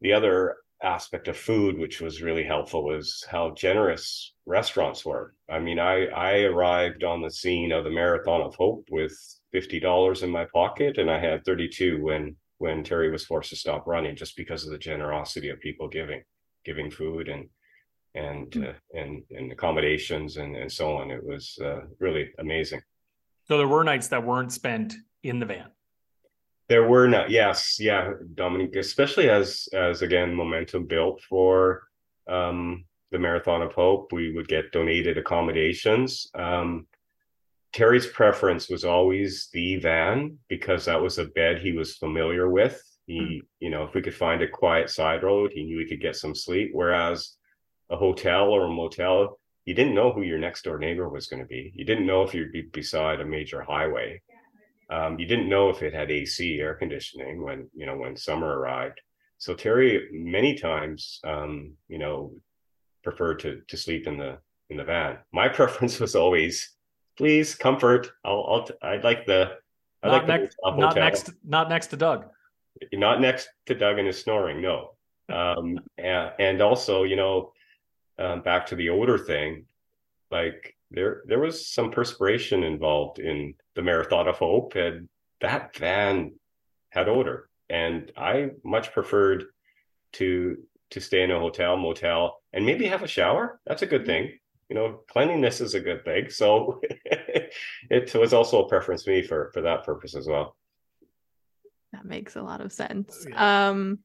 the 0.00 0.12
other 0.12 0.56
aspect 0.82 1.26
of 1.26 1.36
food, 1.36 1.76
which 1.76 2.00
was 2.00 2.22
really 2.22 2.44
helpful, 2.44 2.84
was 2.84 3.24
how 3.28 3.50
generous 3.50 4.34
restaurants 4.46 5.04
were. 5.04 5.34
I 5.50 5.58
mean, 5.58 5.78
I 5.78 6.06
I 6.06 6.40
arrived 6.42 7.04
on 7.04 7.22
the 7.22 7.30
scene 7.30 7.72
of 7.72 7.84
the 7.84 7.90
Marathon 7.90 8.42
of 8.42 8.54
Hope 8.54 8.86
with 8.90 9.12
fifty 9.52 9.80
dollars 9.80 10.22
in 10.22 10.30
my 10.30 10.46
pocket, 10.46 10.98
and 10.98 11.10
I 11.10 11.18
had 11.18 11.44
thirty 11.44 11.68
two 11.68 12.02
when 12.02 12.36
when 12.58 12.82
Terry 12.84 13.10
was 13.10 13.24
forced 13.24 13.50
to 13.50 13.56
stop 13.56 13.86
running 13.86 14.16
just 14.16 14.36
because 14.36 14.64
of 14.64 14.72
the 14.72 14.78
generosity 14.78 15.48
of 15.48 15.60
people 15.60 15.88
giving 15.88 16.22
giving 16.64 16.90
food 16.90 17.28
and 17.28 17.48
and 18.18 18.50
mm. 18.50 18.68
uh, 18.68 18.72
and 18.94 19.22
and 19.30 19.52
accommodations 19.52 20.36
and 20.36 20.56
and 20.56 20.70
so 20.70 20.96
on. 20.96 21.10
It 21.10 21.24
was 21.24 21.58
uh, 21.62 21.80
really 21.98 22.30
amazing. 22.38 22.82
So 23.46 23.56
there 23.56 23.68
were 23.68 23.84
nights 23.84 24.08
that 24.08 24.24
weren't 24.24 24.52
spent 24.52 24.94
in 25.22 25.38
the 25.38 25.46
van. 25.46 25.68
There 26.68 26.86
were 26.86 27.08
not. 27.08 27.30
Yes, 27.30 27.78
yeah, 27.80 28.12
Dominique. 28.34 28.76
Especially 28.76 29.30
as 29.30 29.68
as 29.72 30.02
again 30.02 30.34
momentum 30.34 30.86
built 30.86 31.22
for 31.22 31.84
um, 32.28 32.84
the 33.10 33.18
Marathon 33.18 33.62
of 33.62 33.72
Hope, 33.72 34.12
we 34.12 34.32
would 34.34 34.48
get 34.48 34.72
donated 34.72 35.16
accommodations. 35.16 36.28
Um, 36.34 36.86
Terry's 37.72 38.06
preference 38.06 38.68
was 38.68 38.84
always 38.84 39.48
the 39.52 39.76
van 39.76 40.38
because 40.48 40.86
that 40.86 41.00
was 41.00 41.18
a 41.18 41.26
bed 41.26 41.58
he 41.58 41.72
was 41.72 41.96
familiar 41.96 42.48
with. 42.50 42.82
He, 43.06 43.20
mm. 43.20 43.40
you 43.60 43.70
know, 43.70 43.84
if 43.84 43.94
we 43.94 44.02
could 44.02 44.14
find 44.14 44.42
a 44.42 44.48
quiet 44.48 44.90
side 44.90 45.22
road, 45.22 45.52
he 45.52 45.64
knew 45.64 45.78
he 45.78 45.86
could 45.86 46.02
get 46.02 46.16
some 46.16 46.34
sleep. 46.34 46.70
Whereas 46.72 47.37
a 47.90 47.96
hotel 47.96 48.48
or 48.50 48.66
a 48.66 48.70
motel, 48.70 49.38
you 49.64 49.74
didn't 49.74 49.94
know 49.94 50.12
who 50.12 50.22
your 50.22 50.38
next 50.38 50.62
door 50.62 50.78
neighbor 50.78 51.08
was 51.08 51.26
going 51.26 51.42
to 51.42 51.46
be. 51.46 51.72
You 51.74 51.84
didn't 51.84 52.06
know 52.06 52.22
if 52.22 52.32
you'd 52.32 52.52
be 52.52 52.62
beside 52.62 53.20
a 53.20 53.24
major 53.24 53.62
highway. 53.62 54.22
Um, 54.90 55.18
you 55.18 55.26
didn't 55.26 55.48
know 55.48 55.68
if 55.68 55.82
it 55.82 55.92
had 55.92 56.10
AC 56.10 56.58
air 56.58 56.74
conditioning 56.74 57.42
when 57.42 57.68
you 57.74 57.84
know 57.84 57.96
when 57.96 58.16
summer 58.16 58.58
arrived. 58.58 59.00
So 59.36 59.54
Terry 59.54 60.08
many 60.10 60.54
times, 60.54 61.20
um, 61.24 61.74
you 61.88 61.98
know, 61.98 62.32
preferred 63.04 63.40
to 63.40 63.60
to 63.68 63.76
sleep 63.76 64.06
in 64.06 64.16
the 64.16 64.38
in 64.70 64.78
the 64.78 64.84
van. 64.84 65.18
My 65.32 65.48
preference 65.58 66.00
was 66.00 66.16
always, 66.16 66.74
please 67.16 67.54
comfort. 67.54 68.10
I'll, 68.24 68.66
I'll 68.82 68.90
I'd 68.90 69.04
like 69.04 69.26
the 69.26 69.58
I 70.02 70.08
not 70.08 70.12
like 70.12 70.26
next, 70.26 70.56
the 70.62 70.76
not 70.76 70.96
next 70.96 71.30
not 71.44 71.68
next 71.68 71.86
to 71.88 71.96
Doug. 71.96 72.24
Not 72.92 73.20
next 73.20 73.48
to 73.66 73.74
Doug 73.74 73.98
and 73.98 74.06
his 74.06 74.20
snoring. 74.20 74.62
No. 74.62 74.94
Um, 75.30 75.78
and, 75.98 76.32
and 76.38 76.62
also, 76.62 77.02
you 77.02 77.14
know, 77.14 77.52
um, 78.18 78.42
back 78.42 78.66
to 78.66 78.76
the 78.76 78.90
odor 78.90 79.18
thing, 79.18 79.66
like 80.30 80.76
there 80.90 81.22
there 81.26 81.38
was 81.38 81.68
some 81.68 81.90
perspiration 81.90 82.62
involved 82.62 83.18
in 83.18 83.54
the 83.74 83.82
Marathon 83.82 84.28
of 84.28 84.36
Hope, 84.36 84.74
and 84.74 85.08
that 85.40 85.76
van 85.76 86.34
had 86.90 87.08
odor, 87.08 87.48
and 87.68 88.10
I 88.16 88.50
much 88.64 88.92
preferred 88.92 89.44
to 90.14 90.56
to 90.90 91.00
stay 91.00 91.22
in 91.22 91.30
a 91.30 91.38
hotel, 91.38 91.76
motel, 91.76 92.40
and 92.52 92.64
maybe 92.64 92.86
have 92.86 93.02
a 93.02 93.08
shower. 93.08 93.60
That's 93.66 93.82
a 93.82 93.86
good 93.86 94.06
thing. 94.06 94.38
You 94.68 94.76
know, 94.76 95.00
cleanliness 95.08 95.60
is 95.60 95.74
a 95.74 95.80
good 95.80 96.04
thing. 96.04 96.30
So 96.30 96.80
it 97.90 98.14
was 98.14 98.32
also 98.32 98.64
a 98.64 98.68
preference 98.68 99.04
for 99.04 99.10
me 99.10 99.22
for 99.22 99.50
for 99.52 99.62
that 99.62 99.84
purpose 99.84 100.14
as 100.14 100.26
well. 100.26 100.56
That 101.92 102.04
makes 102.04 102.36
a 102.36 102.42
lot 102.42 102.60
of 102.60 102.72
sense. 102.72 103.26
Um, 103.34 104.00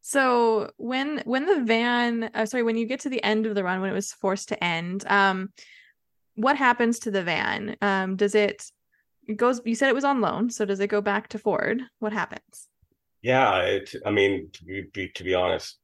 so 0.00 0.70
when 0.76 1.22
when 1.24 1.46
the 1.46 1.64
van, 1.64 2.30
uh, 2.34 2.46
sorry, 2.46 2.62
when 2.62 2.76
you 2.76 2.86
get 2.86 3.00
to 3.00 3.08
the 3.08 3.22
end 3.22 3.46
of 3.46 3.54
the 3.54 3.64
run, 3.64 3.80
when 3.80 3.90
it 3.90 3.94
was 3.94 4.12
forced 4.12 4.48
to 4.48 4.64
end, 4.64 5.04
um, 5.06 5.50
what 6.34 6.56
happens 6.56 7.00
to 7.00 7.10
the 7.10 7.22
van? 7.22 7.76
Um, 7.82 8.16
does 8.16 8.34
it, 8.34 8.64
it 9.26 9.36
goes? 9.36 9.60
You 9.64 9.74
said 9.74 9.88
it 9.88 9.94
was 9.94 10.04
on 10.04 10.20
loan, 10.20 10.50
so 10.50 10.64
does 10.64 10.80
it 10.80 10.88
go 10.88 11.00
back 11.00 11.28
to 11.30 11.38
Ford? 11.38 11.82
What 11.98 12.12
happens? 12.12 12.68
Yeah, 13.22 13.60
it. 13.62 13.94
I 14.06 14.10
mean, 14.10 14.50
to 14.52 14.64
be, 14.92 15.08
to 15.08 15.24
be 15.24 15.34
honest, 15.34 15.78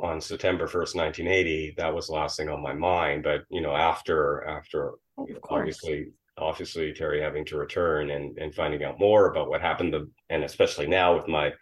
on 0.00 0.20
September 0.20 0.66
first, 0.66 0.96
nineteen 0.96 1.28
eighty, 1.28 1.74
that 1.76 1.94
was 1.94 2.08
the 2.08 2.14
last 2.14 2.36
thing 2.36 2.48
on 2.48 2.62
my 2.62 2.72
mind. 2.74 3.22
But 3.22 3.44
you 3.48 3.60
know, 3.60 3.74
after 3.74 4.44
after 4.44 4.94
oh, 5.16 5.28
obviously 5.48 6.08
obviously 6.36 6.92
Terry 6.92 7.20
having 7.20 7.44
to 7.46 7.56
return 7.56 8.10
and 8.10 8.36
and 8.38 8.54
finding 8.54 8.82
out 8.82 8.98
more 8.98 9.30
about 9.30 9.48
what 9.48 9.60
happened 9.60 9.92
to, 9.92 10.10
and 10.30 10.44
especially 10.44 10.86
now 10.86 11.14
with 11.14 11.28
my 11.28 11.52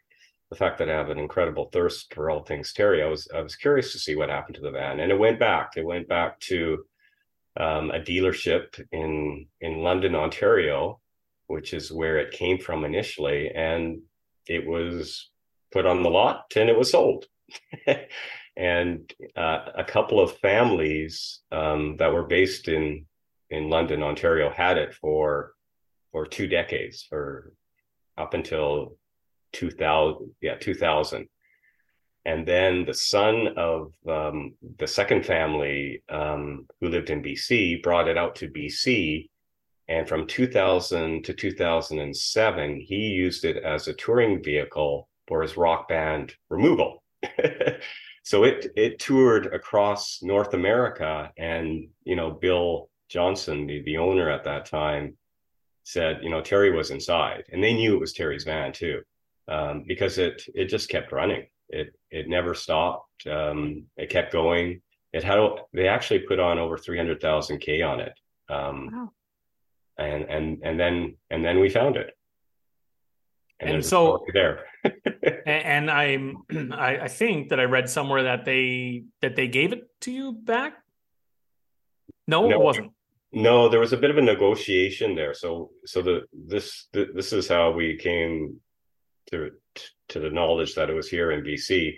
the 0.51 0.57
fact 0.57 0.79
that 0.79 0.91
I 0.91 0.95
have 0.95 1.11
an 1.11 1.19
incredible 1.19 1.71
thirst 1.73 2.13
for 2.13 2.29
all 2.29 2.43
things 2.43 2.73
Terry, 2.73 3.03
I 3.03 3.07
was 3.07 3.29
I 3.35 3.41
was 3.41 3.57
curious 3.57 3.93
to 3.93 3.99
see 3.99 4.17
what 4.17 4.31
happened 4.31 4.57
to 4.57 4.61
the 4.61 4.71
van, 4.71 5.01
and 5.01 5.13
it 5.13 5.19
went 5.19 5.39
back. 5.39 5.73
It 5.77 5.87
went 5.87 6.09
back 6.09 6.41
to 6.41 6.85
um, 7.59 7.91
a 7.91 8.01
dealership 8.01 8.85
in 8.93 9.47
in 9.61 9.83
London, 9.83 10.15
Ontario, 10.15 11.01
which 11.47 11.73
is 11.73 11.93
where 11.93 12.19
it 12.19 12.33
came 12.33 12.59
from 12.59 12.85
initially, 12.85 13.51
and 13.51 14.01
it 14.47 14.67
was 14.67 15.31
put 15.73 15.87
on 15.87 16.03
the 16.03 16.11
lot 16.11 16.53
and 16.57 16.69
it 16.69 16.77
was 16.77 16.91
sold. 16.91 17.27
and 18.57 19.13
uh, 19.37 19.67
a 19.77 19.85
couple 19.85 20.21
of 20.21 20.37
families 20.39 21.41
um, 21.53 21.97
that 21.99 22.13
were 22.13 22.25
based 22.25 22.69
in 22.69 23.07
in 23.51 23.69
London, 23.69 24.03
Ontario, 24.03 24.51
had 24.51 24.79
it 24.79 24.95
for 24.95 25.53
for 26.13 26.27
two 26.27 26.49
decades, 26.49 27.05
for 27.09 27.53
up 28.19 28.35
until 28.35 28.97
2000, 29.53 30.35
yeah, 30.41 30.57
2000 30.57 31.29
and 32.27 32.47
then 32.47 32.85
the 32.85 32.95
son 32.95 33.49
of 33.57 33.93
um, 34.07 34.55
the 34.79 34.87
second 34.87 35.25
family 35.25 36.03
um, 36.11 36.67
who 36.81 36.89
lived 36.89 37.11
in 37.11 37.23
BC 37.23 37.83
brought 37.83 38.09
it 38.09 38.19
out 38.19 38.37
to 38.37 38.49
BC. 38.49 39.29
And 39.89 40.09
from 40.09 40.27
2000 40.27 41.25
to 41.25 41.35
2007, 41.35 42.81
he 42.87 42.95
used 42.95 43.45
it 43.45 43.57
as 43.65 43.89
a 43.89 43.95
touring 43.95 44.43
vehicle 44.43 45.09
for 45.27 45.43
his 45.43 45.57
rock 45.57 45.89
band 45.89 46.35
removal. 46.49 47.03
so 48.23 48.45
it 48.45 48.67
it 48.77 48.99
toured 48.99 49.47
across 49.47 50.21
North 50.23 50.55
America, 50.55 51.31
and 51.37 51.89
you 52.05 52.17
know 52.17 52.31
Bill 52.31 52.89
Johnson, 53.09 53.67
the, 53.67 53.83
the 53.83 53.99
owner 53.99 54.31
at 54.31 54.45
that 54.45 54.67
time, 54.67 55.17
said 55.83 56.21
you 56.23 56.31
know 56.31 56.41
Terry 56.41 56.71
was 56.71 56.91
inside, 56.91 57.45
and 57.51 57.63
they 57.63 57.75
knew 57.75 57.95
it 57.95 58.01
was 58.01 58.13
Terry's 58.13 58.45
van 58.45 58.73
too, 58.73 59.03
um, 59.51 59.85
because 59.87 60.17
it 60.19 60.43
it 60.55 60.67
just 60.67 60.89
kept 60.89 61.13
running. 61.13 61.47
It 61.69 61.95
it 62.11 62.29
never 62.29 62.55
stopped. 62.55 63.27
Um, 63.27 63.85
it 63.97 64.09
kept 64.09 64.33
going. 64.33 64.81
It 65.13 65.25
had 65.25 65.41
they 65.73 65.89
actually 65.89 66.21
put 66.21 66.39
on 66.39 66.59
over 66.59 66.79
three 66.79 66.97
hundred 66.97 67.21
thousand 67.21 67.59
k 67.59 67.83
on 67.83 68.01
it. 68.01 68.13
Um, 68.49 68.89
wow. 68.93 69.11
And 69.99 70.25
and 70.31 70.59
and 70.63 70.81
then 70.81 71.17
and 71.31 71.45
then 71.45 71.59
we 71.59 71.69
found 71.69 71.97
it. 71.97 72.17
And, 73.59 73.75
and 73.75 73.85
so 73.85 74.25
there. 74.33 74.65
and 75.47 75.91
I'm 75.91 76.45
I, 76.73 77.01
I 77.01 77.09
think 77.09 77.51
that 77.51 77.61
I 77.61 77.65
read 77.65 77.91
somewhere 77.91 78.23
that 78.23 78.45
they 78.45 79.05
that 79.21 79.37
they 79.37 79.49
gave 79.49 79.73
it 79.73 79.83
to 80.03 80.13
you 80.13 80.33
back. 80.33 80.75
No, 82.27 82.49
no, 82.49 82.61
it 82.61 82.61
wasn't. 82.61 82.93
No, 83.33 83.69
there 83.69 83.81
was 83.81 83.93
a 83.93 83.97
bit 83.97 84.11
of 84.11 84.19
a 84.19 84.23
negotiation 84.23 85.15
there. 85.15 85.35
So 85.35 85.71
so 85.85 86.03
the 86.03 86.23
this 86.33 86.87
the, 86.93 87.09
this 87.15 87.33
is 87.33 87.49
how 87.49 87.73
we 87.73 87.97
came 87.97 88.61
to 89.31 89.51
to 90.09 90.21
the 90.21 90.31
knowledge 90.31 90.75
that 90.75 90.91
it 90.91 90.95
was 90.95 91.09
here 91.09 91.33
in 91.33 91.45
BC. 91.45 91.97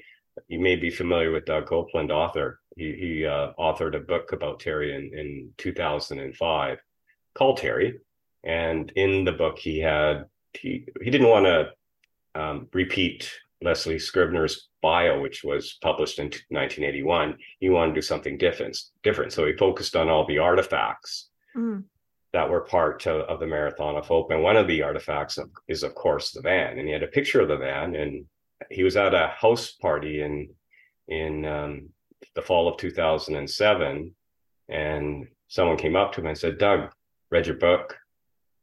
You 0.49 0.61
may 0.61 0.77
be 0.77 0.91
familiar 0.91 1.31
with 1.31 1.45
Doug 1.45 1.67
Coupland, 1.67 2.11
author. 2.11 2.61
He 2.77 2.93
he 2.93 3.27
uh, 3.27 3.53
authored 3.59 3.97
a 3.97 4.01
book 4.01 4.33
about 4.33 4.61
Terry 4.61 4.95
in, 4.95 5.19
in 5.19 5.51
2005 5.59 6.79
called 7.35 7.57
Terry, 7.59 7.99
and 8.45 8.91
in 8.97 9.25
the 9.25 9.33
book 9.33 9.59
he 9.59 9.79
had 9.79 10.27
he 10.55 10.87
he 11.03 11.11
didn't 11.11 11.29
want 11.29 11.47
to 11.47 12.41
um, 12.41 12.69
repeat 12.73 13.31
Leslie 13.63 13.99
Scrivener's 13.99 14.69
bio, 14.81 15.21
which 15.21 15.45
was 15.45 15.79
published 15.83 16.19
in 16.19 16.27
1981. 16.27 17.37
He 17.61 17.69
wanted 17.69 17.95
to 17.95 18.01
do 18.01 18.03
something 18.03 18.39
different. 18.39 18.77
Different, 19.03 19.33
so 19.33 19.47
he 19.47 19.53
focused 19.53 19.97
on 19.97 20.09
all 20.09 20.27
the 20.27 20.39
artifacts 20.39 21.29
mm 21.57 21.85
that 22.33 22.49
were 22.49 22.63
part 22.63 23.07
of, 23.07 23.23
of, 23.23 23.41
the 23.41 23.47
Marathon 23.47 23.97
of 23.97 24.07
Hope. 24.07 24.31
And 24.31 24.43
one 24.43 24.57
of 24.57 24.67
the 24.67 24.83
artifacts 24.83 25.37
of, 25.37 25.51
is, 25.69 25.83
of 25.83 25.95
course, 25.95 26.33
the 26.33 26.41
van. 26.41 26.79
And 26.79 26.87
he 26.87 26.93
had 26.93 27.03
a 27.03 27.09
picture 27.09 27.41
of 27.41 27.49
the 27.49 27.59
van, 27.59 27.95
and 27.95 28.25
he 28.71 28.83
was 28.83 28.97
at 28.97 29.15
a 29.15 29.29
house 29.29 29.73
party 29.73 30.23
in 30.23 30.49
in 31.09 31.45
um, 31.45 31.89
the 32.35 32.43
fall 32.43 32.69
of 32.69 32.79
2007, 32.79 34.15
and 34.69 35.27
someone 35.49 35.77
came 35.77 35.97
up 35.97 36.13
to 36.13 36.21
him 36.21 36.29
and 36.29 36.39
said, 36.39 36.59
"Doug, 36.59 36.93
read 37.31 37.47
your 37.47 37.57
book, 37.57 37.97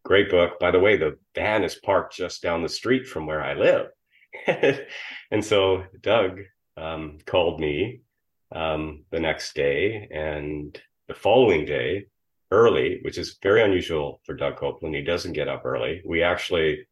great 0.04 0.30
book. 0.30 0.60
By 0.60 0.72
the 0.72 0.80
way, 0.80 0.98
the 0.98 1.18
van 1.36 1.64
is 1.64 1.76
parked 1.76 2.16
just 2.16 2.42
down 2.42 2.64
the 2.64 2.70
street 2.70 3.08
from 3.08 3.26
where 3.26 3.44
I 3.44 3.54
live." 3.54 3.88
and 5.32 5.44
so 5.44 5.84
Doug 6.02 6.40
um, 6.78 7.18
called 7.26 7.60
me 7.60 8.02
um, 8.52 9.04
the 9.12 9.20
next 9.20 9.54
day, 9.54 10.08
and 10.12 10.80
the 11.08 11.14
following 11.14 11.66
day 11.66 12.08
early, 12.52 13.00
which 13.04 13.18
is 13.18 13.38
very 13.42 13.62
unusual 13.64 14.22
for 14.26 14.34
Doug 14.34 14.58
Coupland. 14.58 14.96
He 14.96 15.04
doesn't 15.04 15.34
get 15.34 15.48
up 15.48 15.66
early. 15.66 16.02
We 16.06 16.24
actually 16.24 16.88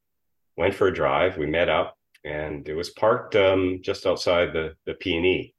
went 0.55 0.73
for 0.73 0.87
a 0.87 0.93
drive. 0.93 1.37
We 1.37 1.47
met 1.47 1.69
up, 1.69 1.97
and 2.23 2.67
it 2.67 2.75
was 2.75 2.91
parked 2.91 3.35
um, 3.35 3.79
just 3.83 4.05
outside 4.05 4.53
the 4.53 4.75
the 4.85 4.93
PNE 4.93 5.53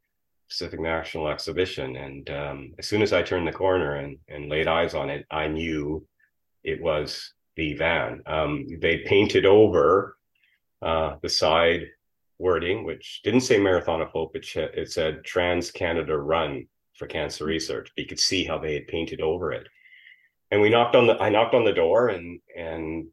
Pacific 0.48 0.80
National 0.80 1.28
Exhibition. 1.28 1.96
And 1.96 2.30
um, 2.30 2.74
as 2.78 2.86
soon 2.86 3.02
as 3.02 3.12
I 3.12 3.22
turned 3.22 3.46
the 3.46 3.52
corner 3.52 3.96
and 3.96 4.18
and 4.28 4.48
laid 4.48 4.68
eyes 4.68 4.94
on 4.94 5.10
it, 5.10 5.26
I 5.30 5.48
knew 5.48 6.06
it 6.64 6.82
was 6.82 7.32
the 7.56 7.74
van. 7.74 8.22
Um, 8.26 8.66
they 8.80 8.98
painted 8.98 9.44
over 9.44 10.16
uh, 10.80 11.16
the 11.22 11.28
side 11.28 11.86
wording, 12.38 12.84
which 12.84 13.20
didn't 13.24 13.40
say 13.40 13.58
Marathon 13.58 14.00
of 14.00 14.08
Hope. 14.08 14.36
It, 14.36 14.46
it 14.54 14.92
said 14.92 15.24
Trans 15.24 15.70
Canada 15.70 16.16
Run 16.16 16.66
for 16.94 17.06
Cancer 17.06 17.44
Research. 17.44 17.90
But 17.94 18.02
You 18.02 18.08
could 18.08 18.20
see 18.20 18.44
how 18.44 18.58
they 18.58 18.74
had 18.74 18.86
painted 18.86 19.20
over 19.20 19.52
it. 19.52 19.66
And 20.50 20.60
we 20.60 20.70
knocked 20.70 20.96
on 20.96 21.06
the. 21.06 21.20
I 21.20 21.28
knocked 21.28 21.54
on 21.54 21.64
the 21.64 21.72
door, 21.72 22.08
and 22.08 22.40
and 22.56 23.06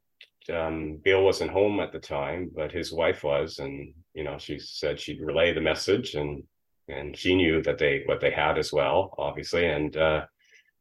um, 0.49 0.99
Bill 1.03 1.23
wasn't 1.23 1.51
home 1.51 1.79
at 1.79 1.91
the 1.91 1.99
time, 1.99 2.51
but 2.55 2.71
his 2.71 2.91
wife 2.91 3.23
was, 3.23 3.59
and 3.59 3.93
you 4.13 4.23
know, 4.23 4.37
she 4.37 4.59
said 4.59 4.99
she'd 4.99 5.21
relay 5.21 5.53
the 5.53 5.61
message, 5.61 6.15
and 6.15 6.43
and 6.87 7.17
she 7.17 7.35
knew 7.35 7.61
that 7.63 7.77
they 7.77 8.03
what 8.05 8.21
they 8.21 8.31
had 8.31 8.57
as 8.57 8.71
well, 8.71 9.13
obviously, 9.17 9.65
and 9.65 9.97
uh, 9.97 10.25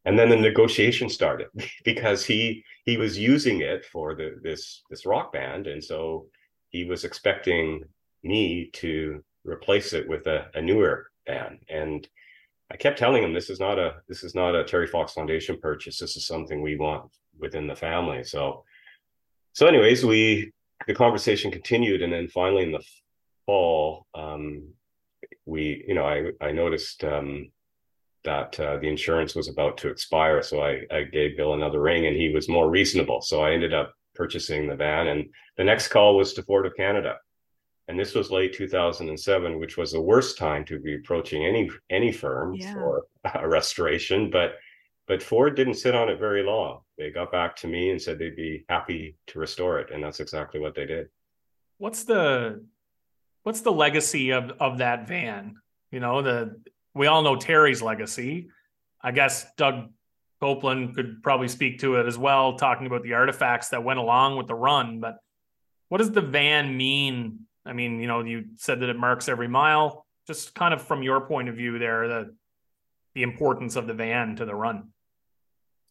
and 0.05 0.19
then 0.19 0.29
the 0.29 0.37
negotiation 0.37 1.09
started 1.09 1.49
because 1.85 2.25
he 2.25 2.63
he 2.85 2.97
was 2.97 3.19
using 3.19 3.61
it 3.61 3.85
for 3.87 4.15
the 4.15 4.39
this 4.43 4.83
this 4.91 5.07
rock 5.07 5.33
band, 5.33 5.67
and 5.67 5.83
so 5.83 6.27
he 6.69 6.85
was 6.85 7.05
expecting 7.05 7.85
me 8.23 8.71
to 8.73 9.23
replace 9.45 9.93
it 9.93 10.09
with 10.09 10.27
a, 10.27 10.47
a 10.55 10.63
newer 10.63 11.07
band, 11.27 11.59
and 11.69 12.09
I 12.75 12.77
kept 12.77 12.99
telling 12.99 13.23
him 13.23 13.33
this 13.33 13.51
is 13.51 13.61
not 13.61 13.79
a 13.79 14.03
this 14.09 14.25
is 14.25 14.35
not 14.35 14.57
a 14.57 14.65
Terry 14.65 14.89
Fox 14.89 15.13
Foundation 15.13 15.57
purchase. 15.63 15.97
This 15.97 16.17
is 16.17 16.27
something 16.27 16.61
we 16.61 16.77
want 16.77 17.09
within 17.39 17.69
the 17.69 17.77
family. 17.77 18.25
So 18.25 18.65
so 19.53 19.69
anyways, 19.69 20.05
we 20.05 20.53
the 20.89 20.95
conversation 20.95 21.53
continued, 21.53 22.03
and 22.03 22.13
then 22.13 22.27
finally 22.27 22.65
in 22.65 22.73
the 22.73 22.83
fall, 23.47 24.07
um, 24.13 24.73
we 25.47 25.85
you 25.87 25.95
know 25.95 26.05
I 26.05 26.33
I 26.45 26.51
noticed 26.51 27.05
um, 27.05 27.53
that 28.25 28.59
uh, 28.59 28.79
the 28.79 28.89
insurance 28.89 29.37
was 29.37 29.47
about 29.47 29.79
to 29.79 29.89
expire, 29.89 30.43
so 30.43 30.61
I 30.61 30.83
I 30.91 31.05
gave 31.05 31.37
Bill 31.37 31.55
another 31.55 31.81
ring, 31.81 32.07
and 32.07 32.17
he 32.17 32.31
was 32.31 32.49
more 32.49 32.69
reasonable. 32.69 33.21
So 33.21 33.41
I 33.41 33.53
ended 33.53 33.73
up 33.73 33.95
purchasing 34.17 34.67
the 34.67 34.75
van, 34.75 35.07
and 35.07 35.27
the 35.57 35.63
next 35.63 35.89
call 35.89 36.17
was 36.17 36.33
to 36.33 36.43
Ford 36.43 36.67
of 36.67 36.75
Canada, 36.75 37.19
and 37.89 37.99
this 37.99 38.15
was 38.15 38.31
late 38.31 38.55
2007, 38.55 39.59
which 39.59 39.77
was 39.77 39.93
the 39.93 40.01
worst 40.01 40.39
time 40.39 40.65
to 40.67 40.79
be 40.79 40.95
approaching 40.95 41.45
any 41.45 41.71
any 41.91 42.13
firm 42.13 42.55
yeah. 42.55 42.73
for 42.73 43.07
a 43.35 43.49
restoration, 43.49 44.31
but 44.31 44.57
but 45.07 45.23
Ford 45.23 45.55
didn't 45.55 45.75
sit 45.75 45.95
on 45.95 46.09
it 46.09 46.19
very 46.19 46.43
long. 46.43 46.81
They 46.97 47.11
got 47.11 47.31
back 47.31 47.57
to 47.57 47.67
me 47.67 47.91
and 47.91 48.01
said 48.01 48.19
they'd 48.19 48.37
be 48.37 48.65
happy 48.69 49.17
to 49.29 49.39
restore 49.39 49.79
it, 49.79 49.91
and 49.91 50.03
that's 50.03 50.21
exactly 50.21 50.61
what 50.61 50.75
they 50.75 50.87
did. 50.87 51.09
What's 51.79 52.05
the 52.05 52.65
what's 53.43 53.61
the 53.61 53.73
legacy 53.73 54.31
of 54.31 54.53
of 54.61 54.79
that 54.79 55.07
van? 55.07 55.57
You 55.91 56.01
know, 56.01 56.23
the 56.23 56.61
we 56.95 57.07
all 57.07 57.23
know 57.23 57.37
Terry's 57.37 57.83
legacy. 57.83 58.49
I 59.03 59.11
guess 59.11 59.47
Doug 59.57 59.91
Coupland 60.41 60.95
could 60.95 61.23
probably 61.23 61.49
speak 61.49 61.81
to 61.81 61.97
it 61.97 62.07
as 62.07 62.17
well, 62.17 62.57
talking 62.57 62.87
about 62.87 63.03
the 63.03 63.15
artifacts 63.15 63.69
that 63.69 63.85
went 63.85 63.99
along 63.99 64.39
with 64.39 64.47
the 64.47 64.55
run. 64.55 65.01
But 65.01 65.19
what 65.89 65.99
does 65.99 66.13
the 66.13 66.23
van 66.23 66.77
mean? 66.77 67.41
I 67.67 67.73
mean, 67.73 68.01
you 68.01 68.07
know, 68.07 68.23
you 68.23 68.45
said 68.57 68.81
that 68.81 68.89
it 68.89 68.99
marks 68.99 69.29
every 69.29 69.49
mile. 69.49 70.07
Just 70.27 70.55
kind 70.55 70.73
of 70.73 70.83
from 70.83 71.03
your 71.03 71.21
point 71.23 71.49
of 71.49 71.57
view, 71.57 71.79
there, 71.79 72.09
the 72.09 72.35
the 73.15 73.23
importance 73.23 73.77
of 73.77 73.87
the 73.87 73.95
van 73.95 74.37
to 74.37 74.45
the 74.45 74.55
run. 74.55 74.89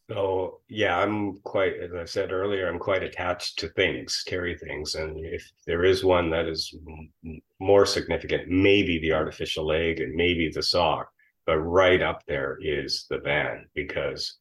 So 0.10 0.60
yeah, 0.68 1.00
I'm 1.00 1.38
quite, 1.38 1.76
as 1.80 1.94
I 1.94 2.04
said 2.04 2.32
earlier, 2.32 2.68
I'm 2.68 2.80
quite 2.80 3.04
attached 3.04 3.58
to 3.60 3.70
things, 3.70 4.24
Terry 4.28 4.58
things, 4.58 4.96
and 4.96 5.18
if 5.26 5.50
there 5.66 5.86
is 5.86 6.04
one 6.04 6.30
that 6.32 6.46
is 6.46 6.76
m- 6.86 7.42
more 7.60 7.86
significant, 7.86 8.50
maybe 8.50 9.00
the 9.00 9.14
artificial 9.14 9.66
leg 9.66 10.02
and 10.02 10.14
maybe 10.14 10.50
the 10.50 10.62
sock, 10.62 11.10
but 11.46 11.58
right 11.60 12.02
up 12.02 12.22
there 12.28 12.58
is 12.62 13.06
the 13.10 13.20
van 13.20 13.66
because, 13.74 14.38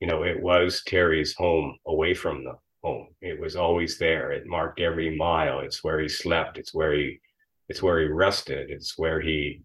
you 0.00 0.08
know, 0.08 0.24
it 0.24 0.42
was 0.42 0.82
Terry's 0.84 1.34
home 1.34 1.78
away 1.86 2.12
from 2.12 2.42
the 2.42 2.56
home. 2.86 3.08
It 3.20 3.38
was 3.40 3.56
always 3.56 3.98
there. 3.98 4.32
It 4.32 4.46
marked 4.46 4.80
every 4.80 5.16
mile. 5.16 5.60
It's 5.60 5.82
where 5.84 6.00
he 6.00 6.08
slept. 6.08 6.58
It's 6.58 6.74
where 6.74 6.94
he, 6.94 7.20
it's 7.68 7.82
where 7.82 8.00
he 8.00 8.06
rested. 8.06 8.70
It's 8.70 8.96
where 8.96 9.20
he 9.20 9.62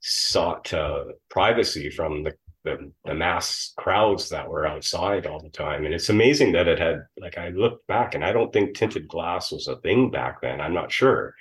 sought 0.00 0.72
uh, 0.72 1.04
privacy 1.28 1.90
from 1.90 2.22
the 2.24 2.34
the, 2.64 2.92
the 3.04 3.14
mass 3.14 3.72
crowds 3.76 4.28
that 4.28 4.48
were 4.48 4.66
outside 4.66 5.26
all 5.26 5.40
the 5.40 5.48
time. 5.48 5.84
And 5.86 5.94
it's 5.94 6.10
amazing 6.10 6.52
that 6.52 6.68
it 6.68 6.78
had, 6.78 7.06
like, 7.18 7.38
I 7.38 7.48
look 7.48 7.86
back 7.86 8.14
and 8.14 8.24
I 8.24 8.32
don't 8.32 8.52
think 8.52 8.76
tinted 8.76 9.08
glass 9.08 9.50
was 9.50 9.66
a 9.66 9.76
thing 9.76 10.10
back 10.10 10.42
then. 10.42 10.60
I'm 10.60 10.74
not 10.74 10.92
sure, 10.92 11.34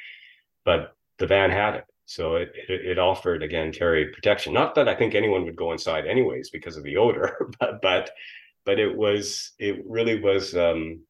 but 0.64 0.94
the 1.18 1.28
van 1.28 1.52
had 1.52 1.76
it. 1.76 1.84
So 2.06 2.38
it, 2.38 2.52
it, 2.68 2.86
it 2.92 3.00
offered 3.00 3.44
again 3.44 3.72
Terry 3.72 4.08
protection. 4.08 4.54
Not 4.54 4.76
that 4.76 4.88
I 4.88 4.96
think 4.96 5.14
anyone 5.14 5.44
would 5.44 5.56
go 5.56 5.74
inside 5.74 6.08
anyways 6.08 6.50
because 6.50 6.76
of 6.76 6.84
the 6.84 6.98
odor, 6.98 7.38
but 7.60 7.82
but 7.84 8.12
but 8.66 8.80
it 8.80 8.96
was 8.96 9.52
it 9.60 9.84
really 9.86 10.20
was 10.20 10.56
um, 10.56 11.02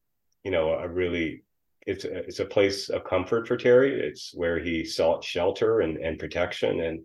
you 0.44 0.50
know 0.50 0.70
a 0.74 0.88
really 0.88 1.42
it's 1.86 2.04
a, 2.04 2.18
it's 2.18 2.40
a 2.40 2.44
place 2.44 2.88
of 2.88 3.04
comfort 3.04 3.48
for 3.48 3.56
Terry. 3.56 4.00
It's 4.00 4.32
where 4.34 4.58
he 4.58 4.84
sought 4.84 5.24
shelter 5.24 5.80
and, 5.80 5.96
and 5.96 6.18
protection 6.18 6.80
and 6.80 7.00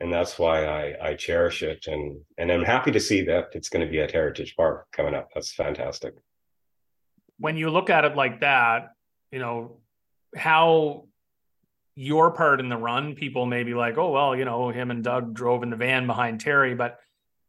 and 0.00 0.12
that's 0.12 0.36
why 0.36 0.66
I, 0.66 1.10
I 1.10 1.14
cherish 1.14 1.62
it 1.62 1.86
and 1.86 2.20
and 2.38 2.50
I'm 2.50 2.64
happy 2.64 2.90
to 2.92 3.00
see 3.00 3.22
that 3.24 3.50
it's 3.52 3.68
going 3.68 3.86
to 3.86 3.90
be 3.90 4.00
at 4.00 4.10
Heritage 4.10 4.56
Park 4.56 4.86
coming 4.92 5.14
up. 5.14 5.28
That's 5.34 5.52
fantastic. 5.52 6.14
When 7.38 7.56
you 7.56 7.70
look 7.70 7.90
at 7.90 8.04
it 8.04 8.16
like 8.16 8.40
that, 8.40 8.92
you 9.30 9.38
know 9.38 9.78
how 10.36 11.06
your 11.94 12.30
part 12.30 12.60
in 12.60 12.68
the 12.68 12.76
run, 12.76 13.14
people 13.14 13.46
may 13.46 13.62
be 13.62 13.74
like, 13.74 13.98
oh 13.98 14.10
well, 14.10 14.34
you 14.34 14.44
know, 14.44 14.70
him 14.70 14.90
and 14.90 15.04
Doug 15.04 15.34
drove 15.34 15.62
in 15.62 15.70
the 15.70 15.76
van 15.76 16.06
behind 16.06 16.40
Terry, 16.40 16.74
but 16.74 16.98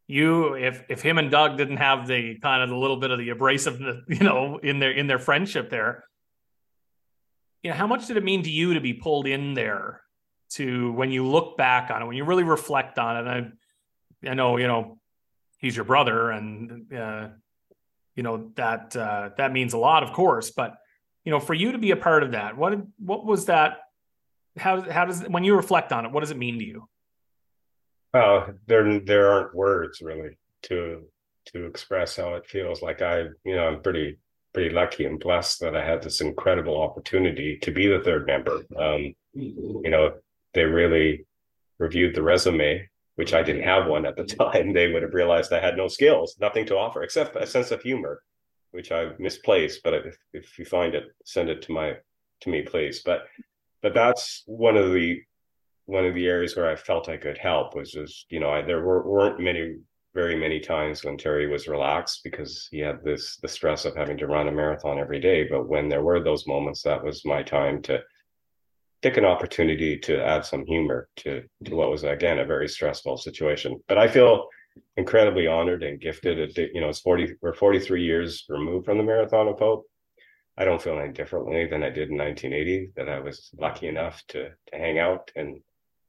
you 0.06 0.54
if 0.54 0.84
if 0.88 1.02
him 1.02 1.18
and 1.18 1.30
Doug 1.30 1.56
didn't 1.56 1.78
have 1.78 2.06
the 2.06 2.38
kind 2.38 2.62
of 2.62 2.68
the 2.68 2.76
little 2.76 2.98
bit 2.98 3.10
of 3.10 3.18
the 3.18 3.30
abrasive, 3.30 3.80
you 4.08 4.20
know, 4.20 4.58
in 4.58 4.78
their 4.78 4.92
in 4.92 5.06
their 5.06 5.18
friendship 5.18 5.70
there, 5.70 6.04
you 7.62 7.70
know, 7.70 7.76
how 7.76 7.86
much 7.86 8.06
did 8.06 8.16
it 8.16 8.24
mean 8.24 8.42
to 8.42 8.50
you 8.50 8.74
to 8.74 8.80
be 8.80 8.92
pulled 8.92 9.26
in 9.26 9.54
there 9.54 10.02
to 10.50 10.92
when 10.92 11.10
you 11.10 11.26
look 11.26 11.56
back 11.56 11.90
on 11.90 12.02
it, 12.02 12.06
when 12.06 12.16
you 12.16 12.24
really 12.24 12.44
reflect 12.44 12.98
on 12.98 13.16
it. 13.16 13.30
I, 14.24 14.30
I 14.30 14.34
know, 14.34 14.56
you 14.56 14.66
know, 14.66 14.98
he's 15.58 15.74
your 15.74 15.84
brother, 15.84 16.30
and 16.30 16.92
uh, 16.92 17.28
you 18.14 18.22
know 18.22 18.50
that 18.56 18.94
uh, 18.94 19.30
that 19.38 19.52
means 19.52 19.72
a 19.72 19.78
lot, 19.78 20.02
of 20.02 20.12
course. 20.12 20.50
But 20.50 20.76
you 21.24 21.30
know, 21.30 21.40
for 21.40 21.54
you 21.54 21.72
to 21.72 21.78
be 21.78 21.90
a 21.90 21.96
part 21.96 22.22
of 22.22 22.32
that, 22.32 22.56
what 22.56 22.78
what 22.98 23.24
was 23.24 23.46
that? 23.46 23.78
How 24.56 24.80
how 24.82 25.06
does 25.06 25.22
when 25.22 25.44
you 25.44 25.56
reflect 25.56 25.92
on 25.92 26.04
it, 26.04 26.12
what 26.12 26.20
does 26.20 26.30
it 26.30 26.36
mean 26.36 26.58
to 26.58 26.64
you? 26.64 26.88
Well, 28.14 28.54
there 28.68 29.00
there 29.00 29.32
aren't 29.32 29.56
words 29.56 30.00
really 30.00 30.38
to 30.62 31.02
to 31.46 31.66
express 31.66 32.16
how 32.16 32.34
it 32.34 32.46
feels. 32.46 32.80
Like 32.80 33.02
I, 33.02 33.24
you 33.44 33.56
know, 33.56 33.66
I'm 33.66 33.82
pretty 33.82 34.18
pretty 34.52 34.70
lucky 34.70 35.04
and 35.04 35.18
blessed 35.18 35.60
that 35.60 35.76
I 35.76 35.84
had 35.84 36.00
this 36.00 36.20
incredible 36.20 36.80
opportunity 36.80 37.58
to 37.62 37.72
be 37.72 37.88
the 37.88 38.00
third 38.00 38.26
member. 38.28 38.62
Um, 38.78 39.14
you 39.32 39.90
know, 39.90 40.14
they 40.54 40.62
really 40.62 41.26
reviewed 41.78 42.14
the 42.14 42.22
resume, 42.22 42.88
which 43.16 43.34
I 43.34 43.42
didn't 43.42 43.64
have 43.64 43.88
one 43.88 44.06
at 44.06 44.14
the 44.14 44.24
time, 44.42 44.72
they 44.72 44.92
would 44.92 45.02
have 45.02 45.12
realized 45.12 45.52
I 45.52 45.60
had 45.60 45.76
no 45.76 45.88
skills, 45.88 46.36
nothing 46.40 46.66
to 46.66 46.76
offer 46.78 47.02
except 47.02 47.34
a 47.34 47.46
sense 47.48 47.72
of 47.72 47.82
humor, 47.82 48.22
which 48.70 48.92
I 48.92 49.10
misplaced. 49.18 49.80
But 49.82 49.94
if, 49.94 50.16
if 50.32 50.56
you 50.56 50.64
find 50.64 50.94
it, 50.94 51.04
send 51.24 51.50
it 51.50 51.62
to 51.62 51.72
my 51.72 51.96
to 52.42 52.48
me, 52.48 52.62
please. 52.62 53.02
But 53.04 53.24
but 53.82 53.92
that's 53.92 54.44
one 54.46 54.76
of 54.76 54.92
the 54.92 55.20
one 55.86 56.06
of 56.06 56.14
the 56.14 56.26
areas 56.26 56.56
where 56.56 56.70
I 56.70 56.76
felt 56.76 57.08
I 57.08 57.16
could 57.16 57.38
help 57.38 57.74
was 57.74 57.92
just 57.92 58.26
you 58.30 58.40
know 58.40 58.50
I, 58.50 58.62
there 58.62 58.82
were, 58.82 59.08
weren't 59.08 59.40
many 59.40 59.76
very 60.14 60.36
many 60.36 60.60
times 60.60 61.04
when 61.04 61.18
Terry 61.18 61.46
was 61.46 61.66
relaxed 61.66 62.20
because 62.22 62.68
he 62.70 62.78
had 62.78 63.02
this 63.04 63.36
the 63.38 63.48
stress 63.48 63.84
of 63.84 63.96
having 63.96 64.16
to 64.18 64.26
run 64.26 64.48
a 64.48 64.52
marathon 64.52 64.98
every 64.98 65.20
day. 65.20 65.46
But 65.48 65.68
when 65.68 65.88
there 65.88 66.02
were 66.02 66.22
those 66.22 66.46
moments, 66.46 66.82
that 66.82 67.02
was 67.02 67.24
my 67.24 67.42
time 67.42 67.82
to 67.82 68.00
take 69.02 69.16
an 69.16 69.24
opportunity 69.24 69.98
to 69.98 70.24
add 70.24 70.46
some 70.46 70.64
humor 70.66 71.08
to 71.16 71.42
to 71.64 71.74
what 71.74 71.90
was 71.90 72.04
again 72.04 72.38
a 72.38 72.46
very 72.46 72.68
stressful 72.68 73.18
situation. 73.18 73.80
But 73.88 73.98
I 73.98 74.08
feel 74.08 74.48
incredibly 74.96 75.46
honored 75.46 75.82
and 75.82 76.00
gifted. 76.00 76.38
It, 76.58 76.70
you 76.72 76.80
know, 76.80 76.88
it's 76.88 77.00
forty 77.00 77.34
we're 77.42 77.52
forty 77.52 77.80
three 77.80 78.04
years 78.04 78.44
removed 78.48 78.86
from 78.86 78.98
the 78.98 79.04
Marathon 79.04 79.48
of 79.48 79.58
Hope. 79.58 79.84
I 80.56 80.64
don't 80.64 80.80
feel 80.80 81.00
any 81.00 81.12
differently 81.12 81.66
than 81.66 81.82
I 81.82 81.90
did 81.90 82.10
in 82.10 82.16
1980. 82.16 82.92
That 82.96 83.08
I 83.08 83.18
was 83.18 83.50
lucky 83.58 83.88
enough 83.88 84.22
to 84.28 84.50
to 84.50 84.76
hang 84.76 85.00
out 85.00 85.32
and 85.34 85.60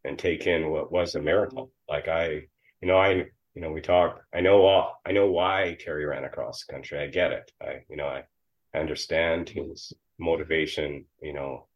and 0.06 0.18
take 0.18 0.48
in 0.48 0.70
what 0.70 0.92
was 0.92 1.16
a 1.16 1.22
miracle. 1.22 1.72
Like 1.90 2.08
I, 2.08 2.28
you 2.82 2.88
know, 2.88 2.98
I 2.98 3.12
you 3.54 3.62
know 3.62 3.72
we 3.72 3.82
talk. 3.82 4.22
I 4.34 4.42
know 4.42 4.62
all, 4.66 5.02
I 5.06 5.12
know 5.12 5.28
why 5.28 5.78
Terry 5.80 6.06
ran 6.06 6.24
across 6.24 6.64
the 6.64 6.74
country. 6.74 7.00
I 7.00 7.08
get 7.08 7.32
it. 7.32 7.52
I 7.62 7.84
you 7.90 7.98
know 7.98 8.08
I 8.08 8.24
understand 8.78 9.50
his 9.50 9.94
motivation. 10.20 11.06
You 11.22 11.34
know 11.34 11.68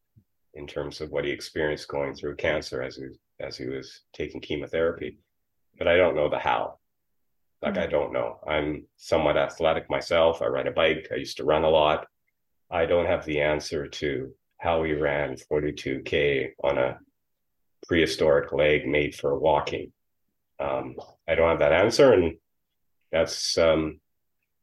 in 0.55 0.67
terms 0.67 0.99
of 0.99 1.11
what 1.11 1.25
he 1.25 1.31
experienced 1.31 1.87
going 1.87 2.13
through 2.13 2.35
cancer 2.35 2.81
as 2.81 2.95
he 2.95 3.07
as 3.39 3.57
he 3.57 3.67
was 3.67 4.01
taking 4.13 4.41
chemotherapy, 4.41 5.17
but 5.77 5.87
I 5.87 5.95
don't 5.95 6.15
know 6.15 6.29
the 6.29 6.39
how. 6.39 6.79
Like 7.61 7.77
I 7.77 7.81
mm-hmm. 7.81 7.91
don't 7.91 8.13
know. 8.13 8.39
I'm 8.47 8.85
somewhat 8.97 9.37
athletic 9.37 9.89
myself. 9.89 10.41
I 10.41 10.47
ride 10.47 10.67
a 10.67 10.71
bike. 10.71 11.07
I 11.11 11.15
used 11.15 11.37
to 11.37 11.43
run 11.43 11.63
a 11.63 11.69
lot. 11.69 12.07
I 12.71 12.85
don't 12.85 13.05
have 13.05 13.25
the 13.25 13.41
answer 13.41 13.87
to 13.87 14.33
how 14.59 14.83
he 14.83 14.93
ran 14.93 15.35
42k 15.51 16.51
on 16.63 16.77
a 16.77 16.99
prehistoric 17.89 18.53
leg 18.53 18.87
made 18.87 19.15
for 19.15 19.37
walking. 19.37 19.91
Um, 20.59 20.95
I 21.27 21.33
don't 21.33 21.49
have 21.49 21.59
that 21.59 21.73
answer, 21.73 22.13
and 22.13 22.37
that's 23.11 23.57
um, 23.57 23.99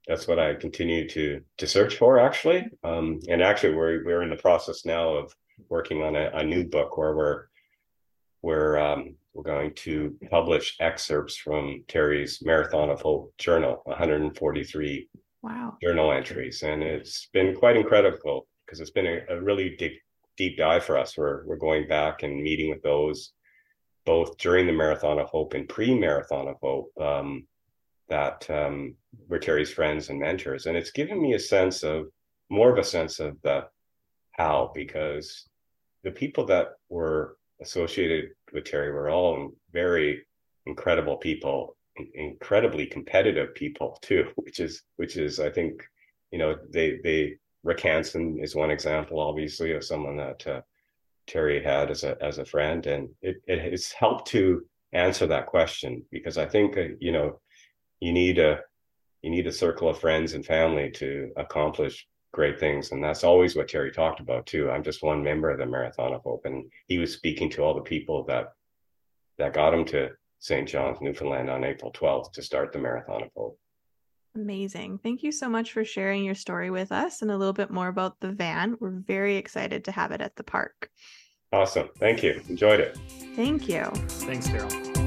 that's 0.06 0.28
what 0.28 0.38
I 0.38 0.54
continue 0.54 1.08
to 1.08 1.42
to 1.58 1.66
search 1.66 1.96
for. 1.96 2.20
Actually, 2.20 2.70
um, 2.84 3.20
and 3.28 3.42
actually, 3.42 3.74
we're 3.74 4.04
we're 4.04 4.22
in 4.22 4.30
the 4.30 4.36
process 4.36 4.86
now 4.86 5.08
of 5.10 5.34
working 5.68 6.02
on 6.02 6.14
a, 6.14 6.30
a 6.34 6.44
new 6.44 6.64
book 6.64 6.96
where 6.96 7.16
we're 7.16 7.46
we're 8.42 8.78
um, 8.78 9.16
we're 9.34 9.42
going 9.42 9.74
to 9.74 10.16
publish 10.30 10.76
excerpts 10.78 11.36
from 11.36 11.82
Terry's 11.88 12.38
Marathon 12.42 12.90
of 12.90 13.00
Hope 13.00 13.34
journal, 13.38 13.82
143 13.84 15.08
wow. 15.42 15.76
journal 15.82 16.12
entries, 16.12 16.62
and 16.62 16.82
it's 16.82 17.28
been 17.32 17.56
quite 17.56 17.76
incredible 17.76 18.46
because 18.64 18.80
it's 18.80 18.90
been 18.90 19.06
a, 19.06 19.34
a, 19.34 19.40
really 19.40 19.76
deep 19.76 20.00
deep 20.36 20.56
dive 20.56 20.84
for 20.84 20.96
us. 20.96 21.16
We're 21.16 21.44
we're 21.46 21.56
going 21.56 21.88
back 21.88 22.22
and 22.22 22.42
meeting 22.42 22.70
with 22.70 22.82
those 22.82 23.32
both 24.04 24.38
during 24.38 24.66
the 24.66 24.72
Marathon 24.72 25.18
of 25.18 25.28
Hope 25.28 25.54
and 25.54 25.68
pre-Marathon 25.68 26.46
of 26.46 26.56
Hope 26.62 26.92
um, 27.00 27.44
that 28.08 28.48
um, 28.48 28.94
were 29.28 29.40
Terry's 29.40 29.72
friends 29.72 30.10
and 30.10 30.20
mentors, 30.20 30.66
and 30.66 30.76
it's 30.76 30.92
given 30.92 31.20
me 31.20 31.34
a 31.34 31.40
sense 31.40 31.82
of 31.82 32.06
more 32.48 32.70
of 32.70 32.78
a 32.78 32.84
sense 32.84 33.18
of 33.18 33.36
the 33.42 33.66
how 34.30 34.70
because 34.74 35.48
the 36.04 36.10
people 36.10 36.44
that 36.46 36.68
were 36.88 37.36
associated 37.60 38.30
with 38.52 38.64
Terry 38.64 38.92
were 38.92 39.10
all 39.10 39.50
very 39.72 40.24
incredible 40.66 41.16
people, 41.16 41.76
incredibly 42.14 42.86
competitive 42.86 43.54
people 43.54 43.98
too, 44.02 44.28
which 44.36 44.60
is 44.60 44.82
which 44.96 45.16
is 45.16 45.40
I 45.40 45.50
think 45.50 45.82
you 46.30 46.38
know 46.38 46.56
they 46.70 46.98
they 47.02 47.38
Rick 47.66 47.80
Hansen 47.80 48.38
is 48.40 48.54
one 48.54 48.70
example, 48.70 49.18
obviously, 49.20 49.72
of 49.72 49.84
someone 49.84 50.16
that 50.16 50.46
uh, 50.46 50.60
Terry 51.26 51.62
had 51.62 51.90
as 51.90 52.04
a 52.04 52.16
as 52.22 52.38
a 52.38 52.44
friend, 52.44 52.86
and 52.86 53.08
it 53.20 53.42
it 53.46 53.60
has 53.60 53.90
helped 53.92 54.28
to 54.28 54.64
answer 54.92 55.26
that 55.26 55.46
question 55.46 56.04
because 56.10 56.38
I 56.38 56.46
think 56.46 56.78
uh, 56.78 56.94
you 57.00 57.12
know 57.12 57.40
you 58.00 58.12
need 58.12 58.38
a 58.38 58.60
you 59.22 59.30
need 59.30 59.48
a 59.48 59.52
circle 59.52 59.88
of 59.88 59.98
friends 59.98 60.34
and 60.34 60.46
family 60.46 60.90
to 60.92 61.32
accomplish 61.36 62.06
great 62.32 62.60
things. 62.60 62.92
And 62.92 63.02
that's 63.02 63.24
always 63.24 63.56
what 63.56 63.66
Terry 63.66 63.90
talked 63.90 64.20
about 64.20 64.46
too. 64.46 64.70
I'm 64.70 64.84
just 64.84 65.02
one 65.02 65.24
member 65.24 65.50
of 65.50 65.58
the 65.58 65.66
Marathon 65.66 66.12
of 66.12 66.22
Hope. 66.22 66.44
And 66.44 66.70
he 66.86 66.98
was 66.98 67.14
speaking 67.14 67.50
to 67.50 67.64
all 67.64 67.74
the 67.74 67.80
people 67.80 68.22
that 68.24 68.52
that 69.38 69.54
got 69.54 69.74
him 69.74 69.84
to 69.86 70.10
St. 70.38 70.68
John's, 70.68 71.00
Newfoundland 71.00 71.50
on 71.50 71.64
April 71.64 71.92
12th 71.92 72.32
to 72.32 72.42
start 72.42 72.72
the 72.72 72.78
Marathon 72.78 73.24
of 73.24 73.30
Hope. 73.36 73.58
Amazing. 74.36 74.98
Thank 75.02 75.22
you 75.22 75.32
so 75.32 75.48
much 75.48 75.72
for 75.72 75.82
sharing 75.82 76.22
your 76.22 76.34
story 76.34 76.70
with 76.70 76.92
us 76.92 77.22
and 77.22 77.30
a 77.30 77.36
little 77.36 77.54
bit 77.54 77.70
more 77.70 77.88
about 77.88 78.20
the 78.20 78.32
van. 78.32 78.76
We're 78.78 78.90
very 78.90 79.36
excited 79.36 79.84
to 79.86 79.92
have 79.92 80.12
it 80.12 80.20
at 80.20 80.36
the 80.36 80.44
park. 80.44 80.90
Awesome. 81.52 81.88
Thank 81.98 82.22
you. 82.22 82.42
Enjoyed 82.48 82.80
it. 82.80 82.98
Thank 83.34 83.66
you. 83.66 83.84
Thanks, 84.08 84.48
Darrell. 84.48 85.05